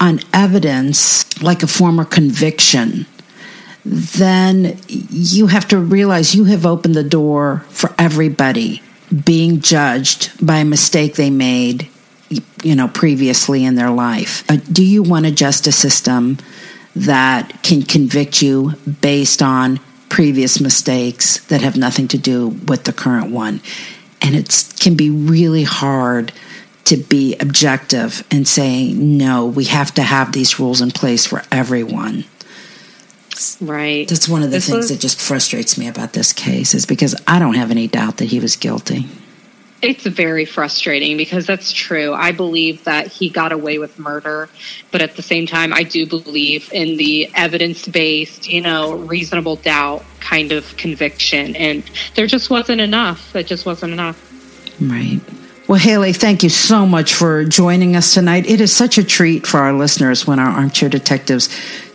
on 0.00 0.20
evidence 0.32 1.40
like 1.42 1.62
a 1.62 1.66
former 1.66 2.04
conviction, 2.04 3.06
then 3.84 4.78
you 4.88 5.46
have 5.46 5.68
to 5.68 5.78
realize 5.78 6.34
you 6.34 6.44
have 6.44 6.66
opened 6.66 6.94
the 6.94 7.04
door 7.04 7.64
for 7.68 7.94
everybody 7.98 8.82
being 9.24 9.60
judged 9.60 10.44
by 10.44 10.58
a 10.58 10.64
mistake 10.64 11.14
they 11.14 11.30
made 11.30 11.88
you 12.64 12.74
know 12.74 12.88
previously 12.88 13.64
in 13.64 13.76
their 13.76 13.90
life 13.90 14.44
do 14.72 14.84
you 14.84 15.00
want 15.00 15.24
a 15.24 15.30
justice 15.30 15.76
system 15.76 16.36
that 16.96 17.62
can 17.62 17.82
convict 17.82 18.42
you 18.42 18.72
based 19.00 19.40
on 19.40 19.78
previous 20.16 20.62
mistakes 20.62 21.40
that 21.48 21.60
have 21.60 21.76
nothing 21.76 22.08
to 22.08 22.16
do 22.16 22.48
with 22.48 22.84
the 22.84 22.92
current 22.92 23.30
one 23.30 23.60
and 24.22 24.34
it 24.34 24.64
can 24.80 24.94
be 24.96 25.10
really 25.10 25.62
hard 25.62 26.32
to 26.84 26.96
be 26.96 27.36
objective 27.38 28.24
and 28.30 28.48
say 28.48 28.94
no 28.94 29.44
we 29.44 29.64
have 29.64 29.92
to 29.92 30.00
have 30.00 30.32
these 30.32 30.58
rules 30.58 30.80
in 30.80 30.90
place 30.90 31.26
for 31.26 31.42
everyone 31.52 32.24
Right. 33.60 34.08
that's 34.08 34.26
one 34.26 34.42
of 34.42 34.50
the 34.50 34.56
This 34.56 34.64
things 34.68 34.76
was- 34.84 34.88
that 34.88 35.00
just 35.00 35.20
frustrates 35.20 35.76
me 35.76 35.86
about 35.86 36.14
this 36.14 36.32
case 36.32 36.74
is 36.74 36.86
because 36.86 37.14
I 37.26 37.38
don't 37.38 37.52
have 37.56 37.70
any 37.70 37.86
doubt 37.86 38.16
that 38.16 38.24
he 38.30 38.40
was 38.40 38.56
guilty. 38.56 39.06
It's 39.82 40.06
very 40.06 40.46
frustrating 40.46 41.16
because 41.16 41.46
that's 41.46 41.70
true. 41.70 42.14
I 42.14 42.32
believe 42.32 42.84
that 42.84 43.08
he 43.08 43.28
got 43.28 43.52
away 43.52 43.78
with 43.78 43.98
murder, 43.98 44.48
but 44.90 45.02
at 45.02 45.16
the 45.16 45.22
same 45.22 45.46
time, 45.46 45.72
I 45.72 45.82
do 45.82 46.06
believe 46.06 46.72
in 46.72 46.96
the 46.96 47.30
evidence 47.34 47.86
based, 47.86 48.48
you 48.48 48.62
know, 48.62 48.94
reasonable 48.96 49.56
doubt 49.56 50.04
kind 50.20 50.52
of 50.52 50.76
conviction. 50.76 51.54
And 51.56 51.88
there 52.14 52.26
just 52.26 52.48
wasn't 52.48 52.80
enough. 52.80 53.32
That 53.32 53.46
just 53.46 53.66
wasn't 53.66 53.92
enough. 53.92 54.20
Right. 54.80 55.20
Well, 55.68 55.78
Haley, 55.78 56.12
thank 56.12 56.42
you 56.44 56.48
so 56.48 56.86
much 56.86 57.14
for 57.14 57.44
joining 57.44 57.96
us 57.96 58.14
tonight. 58.14 58.48
It 58.48 58.60
is 58.60 58.72
such 58.72 58.98
a 58.98 59.04
treat 59.04 59.46
for 59.46 59.58
our 59.58 59.72
listeners 59.72 60.24
when 60.26 60.38
our 60.38 60.48
armchair 60.48 60.88
detectives 60.88 61.48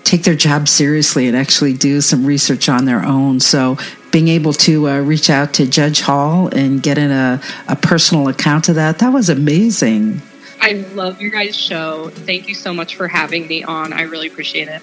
take 0.03 0.23
their 0.23 0.35
job 0.35 0.67
seriously 0.67 1.27
and 1.27 1.37
actually 1.37 1.73
do 1.73 2.01
some 2.01 2.25
research 2.25 2.69
on 2.69 2.85
their 2.85 3.03
own. 3.03 3.39
So, 3.39 3.77
being 4.11 4.27
able 4.27 4.53
to 4.53 4.89
uh, 4.89 4.99
reach 4.99 5.29
out 5.29 5.53
to 5.53 5.65
Judge 5.65 6.01
Hall 6.01 6.49
and 6.49 6.83
get 6.83 6.97
in 6.97 7.11
a, 7.11 7.41
a 7.69 7.75
personal 7.77 8.27
account 8.27 8.67
of 8.67 8.75
that, 8.75 8.99
that 8.99 9.09
was 9.09 9.29
amazing. 9.29 10.21
I 10.59 10.73
love 10.93 11.21
your 11.21 11.31
guys' 11.31 11.55
show. 11.55 12.09
Thank 12.09 12.47
you 12.47 12.53
so 12.53 12.73
much 12.73 12.95
for 12.95 13.07
having 13.07 13.47
me 13.47 13.63
on. 13.63 13.93
I 13.93 14.03
really 14.03 14.27
appreciate 14.27 14.67
it. 14.67 14.81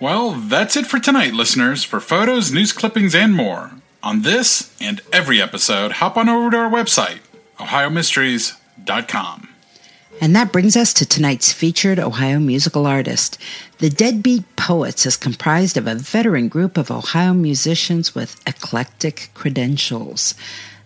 Well, 0.00 0.30
that's 0.30 0.76
it 0.76 0.86
for 0.86 0.98
tonight, 0.98 1.34
listeners. 1.34 1.84
For 1.84 2.00
photos, 2.00 2.50
news 2.50 2.72
clippings, 2.72 3.14
and 3.14 3.34
more, 3.34 3.72
on 4.02 4.22
this 4.22 4.74
and 4.80 5.02
every 5.12 5.42
episode, 5.42 5.92
hop 5.92 6.16
on 6.16 6.26
over 6.26 6.50
to 6.50 6.56
our 6.56 6.70
website, 6.70 7.18
ohiomysteries.com. 7.58 9.48
And 10.22 10.34
that 10.34 10.52
brings 10.52 10.74
us 10.74 10.94
to 10.94 11.06
tonight's 11.06 11.52
featured 11.52 11.98
Ohio 11.98 12.38
musical 12.38 12.86
artist. 12.86 13.36
The 13.76 13.90
Deadbeat 13.90 14.56
Poets 14.56 15.04
is 15.04 15.18
comprised 15.18 15.76
of 15.76 15.86
a 15.86 15.94
veteran 15.96 16.48
group 16.48 16.78
of 16.78 16.90
Ohio 16.90 17.34
musicians 17.34 18.14
with 18.14 18.40
eclectic 18.46 19.28
credentials. 19.34 20.34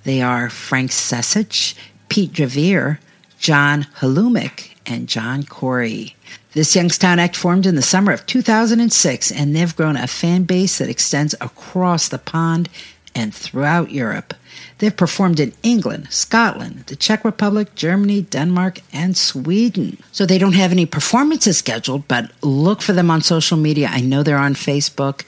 They 0.02 0.22
are 0.22 0.50
Frank 0.50 0.90
Sesich, 0.90 1.76
Pete 2.08 2.32
Dravere, 2.32 2.98
John 3.38 3.86
Halumik, 3.98 4.73
and 4.86 5.08
John 5.08 5.44
Corey. 5.44 6.16
This 6.52 6.76
Youngstown 6.76 7.18
act 7.18 7.36
formed 7.36 7.66
in 7.66 7.74
the 7.74 7.82
summer 7.82 8.12
of 8.12 8.26
2006, 8.26 9.32
and 9.32 9.54
they've 9.54 9.76
grown 9.76 9.96
a 9.96 10.06
fan 10.06 10.44
base 10.44 10.78
that 10.78 10.88
extends 10.88 11.34
across 11.40 12.08
the 12.08 12.18
pond 12.18 12.68
and 13.14 13.34
throughout 13.34 13.90
Europe. 13.90 14.34
They've 14.78 14.96
performed 14.96 15.40
in 15.40 15.52
England, 15.62 16.08
Scotland, 16.10 16.84
the 16.86 16.96
Czech 16.96 17.24
Republic, 17.24 17.74
Germany, 17.74 18.22
Denmark, 18.22 18.80
and 18.92 19.16
Sweden. 19.16 19.98
So 20.12 20.26
they 20.26 20.38
don't 20.38 20.54
have 20.54 20.72
any 20.72 20.86
performances 20.86 21.58
scheduled, 21.58 22.06
but 22.08 22.30
look 22.42 22.82
for 22.82 22.92
them 22.92 23.10
on 23.10 23.22
social 23.22 23.56
media. 23.56 23.88
I 23.90 24.00
know 24.00 24.22
they're 24.22 24.36
on 24.36 24.54
Facebook, 24.54 25.22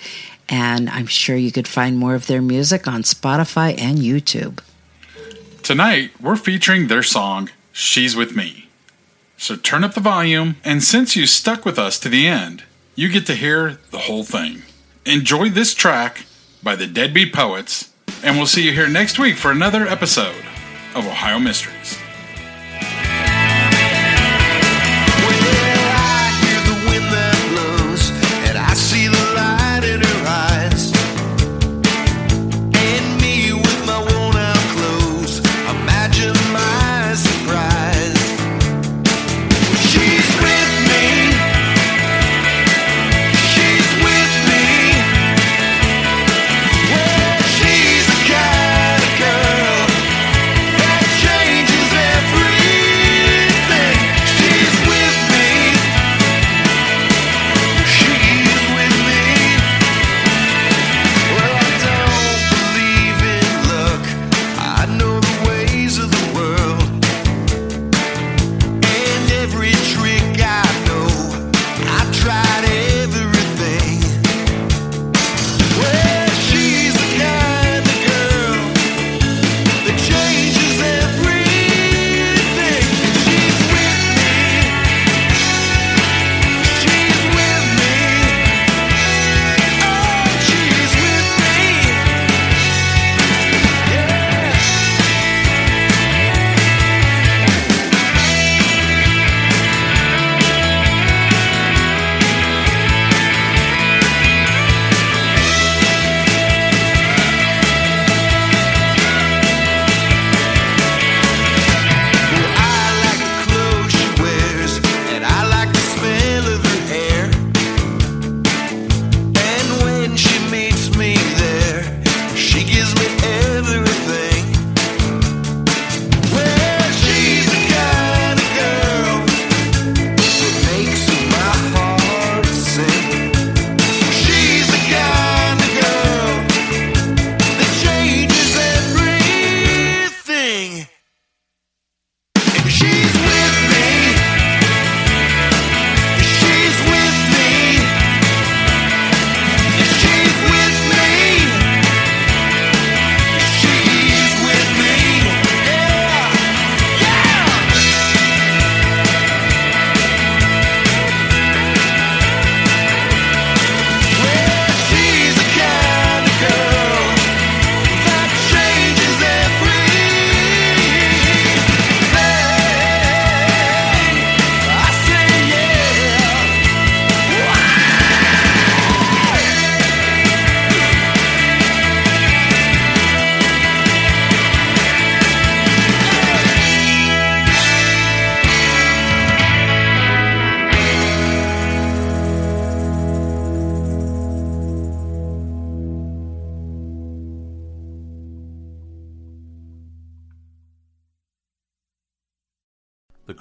and 0.49 0.91
I'm 0.91 1.07
sure 1.07 1.37
you 1.37 1.53
could 1.53 1.69
find 1.69 1.97
more 1.97 2.15
of 2.15 2.27
their 2.27 2.43
music 2.43 2.87
on 2.87 3.03
Spotify 3.03 3.81
and 3.81 3.99
YouTube. 3.99 4.61
Tonight, 5.63 6.11
we're 6.21 6.37
featuring 6.37 6.87
their 6.87 7.03
song, 7.03 7.51
She's 7.73 8.15
With 8.15 8.37
Me. 8.37 8.66
So 9.37 9.57
turn 9.57 9.85
up 9.85 9.95
the 9.95 10.01
volume, 10.01 10.57
and 10.65 10.83
since 10.83 11.15
you 11.15 11.27
stuck 11.27 11.65
with 11.65 11.79
us 11.79 11.99
to 12.01 12.09
the 12.09 12.27
end, 12.27 12.65
you 12.95 13.09
get 13.09 13.27
to 13.27 13.35
hear 13.35 13.79
the 13.91 13.99
whole 13.99 14.25
thing. 14.25 14.63
Enjoy 15.05 15.51
this 15.51 15.75
track 15.75 16.25
by 16.63 16.75
the 16.75 16.87
Deadbeat 16.87 17.33
Poets, 17.33 17.91
and 18.25 18.37
we'll 18.37 18.47
see 18.47 18.65
you 18.65 18.73
here 18.73 18.89
next 18.89 19.19
week 19.19 19.37
for 19.37 19.51
another 19.51 19.87
episode 19.87 20.45
of 20.95 21.07
Ohio 21.07 21.39
Mysteries. 21.39 21.99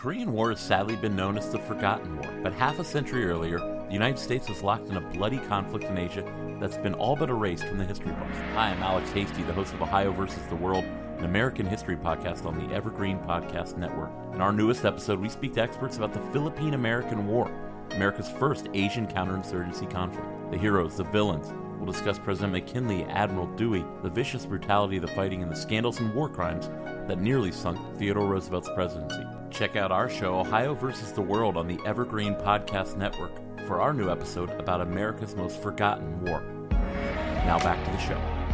Korean 0.06 0.34
War 0.34 0.52
has 0.52 0.60
sadly 0.60 0.96
been 0.96 1.16
known 1.16 1.36
as 1.36 1.50
the 1.50 1.58
Forgotten 1.58 2.18
War, 2.18 2.32
but 2.44 2.54
half 2.54 2.78
a 2.78 2.84
century 2.84 3.26
earlier, 3.26 3.58
the 3.58 3.92
United 3.92 4.20
States 4.20 4.48
was 4.48 4.62
locked 4.62 4.88
in 4.88 4.98
a 4.98 5.02
bloody 5.02 5.40
conflict 5.40 5.86
in 5.86 5.98
Asia 5.98 6.24
that's 6.60 6.78
been 6.78 6.94
all 6.94 7.16
but 7.16 7.32
erased 7.32 7.66
from 7.66 7.80
the 7.80 7.86
history 7.86 8.12
books. 8.12 8.38
Hi, 8.54 8.70
I'm 8.70 8.84
Alex 8.84 9.10
Hasty, 9.10 9.42
the 9.42 9.54
host 9.54 9.74
of 9.74 9.82
Ohio 9.82 10.12
versus 10.12 10.44
the 10.48 10.58
World, 10.58 10.84
an 11.18 11.26
American 11.26 11.66
history 11.66 11.96
podcast 11.96 12.46
on 12.46 12.56
the 12.56 12.72
Evergreen 12.72 13.18
Podcast 13.18 13.78
Network. 13.78 14.12
In 14.36 14.42
our 14.42 14.52
newest 14.52 14.86
episode, 14.86 15.20
we 15.20 15.28
speak 15.28 15.56
to 15.56 15.64
experts 15.64 15.98
about 15.98 16.14
the 16.14 16.22
Philippine 16.32 16.76
American 16.76 17.26
War, 17.26 17.52
America's 17.94 18.30
first 18.30 18.68
Asian 18.76 19.08
counterinsurgency 19.08 19.90
conflict. 19.90 20.28
The 20.52 20.58
heroes, 20.60 20.98
the 20.98 21.04
villains, 21.06 21.52
We'll 21.80 21.92
discuss 21.92 22.18
President 22.18 22.54
McKinley, 22.54 23.04
Admiral 23.06 23.48
Dewey, 23.56 23.84
the 24.02 24.10
vicious 24.10 24.46
brutality 24.46 24.96
of 24.98 25.02
the 25.02 25.10
fighting, 25.10 25.44
and 25.44 25.52
the 25.52 25.56
scandals 25.56 26.00
and 26.00 26.14
war 26.14 26.30
crimes 26.30 26.70
that 27.08 27.20
nearly 27.20 27.52
sunk 27.52 27.80
Theodore 27.98 28.28
Roosevelt's 28.28 28.70
presidency. 28.76 29.26
Check 29.56 29.78
out 29.78 29.90
our 29.90 30.10
show, 30.10 30.40
Ohio 30.40 30.74
versus 30.74 31.14
the 31.14 31.22
World, 31.22 31.56
on 31.56 31.66
the 31.66 31.80
Evergreen 31.86 32.36
Podcast 32.36 32.98
Network 32.98 33.32
for 33.66 33.80
our 33.80 33.94
new 33.94 34.10
episode 34.12 34.50
about 34.60 34.82
America's 34.82 35.34
most 35.34 35.62
forgotten 35.62 36.22
war. 36.26 36.42
Now 36.72 37.58
back 37.60 37.84
to 37.86 37.92
the 37.92 37.98
show. 38.00 38.45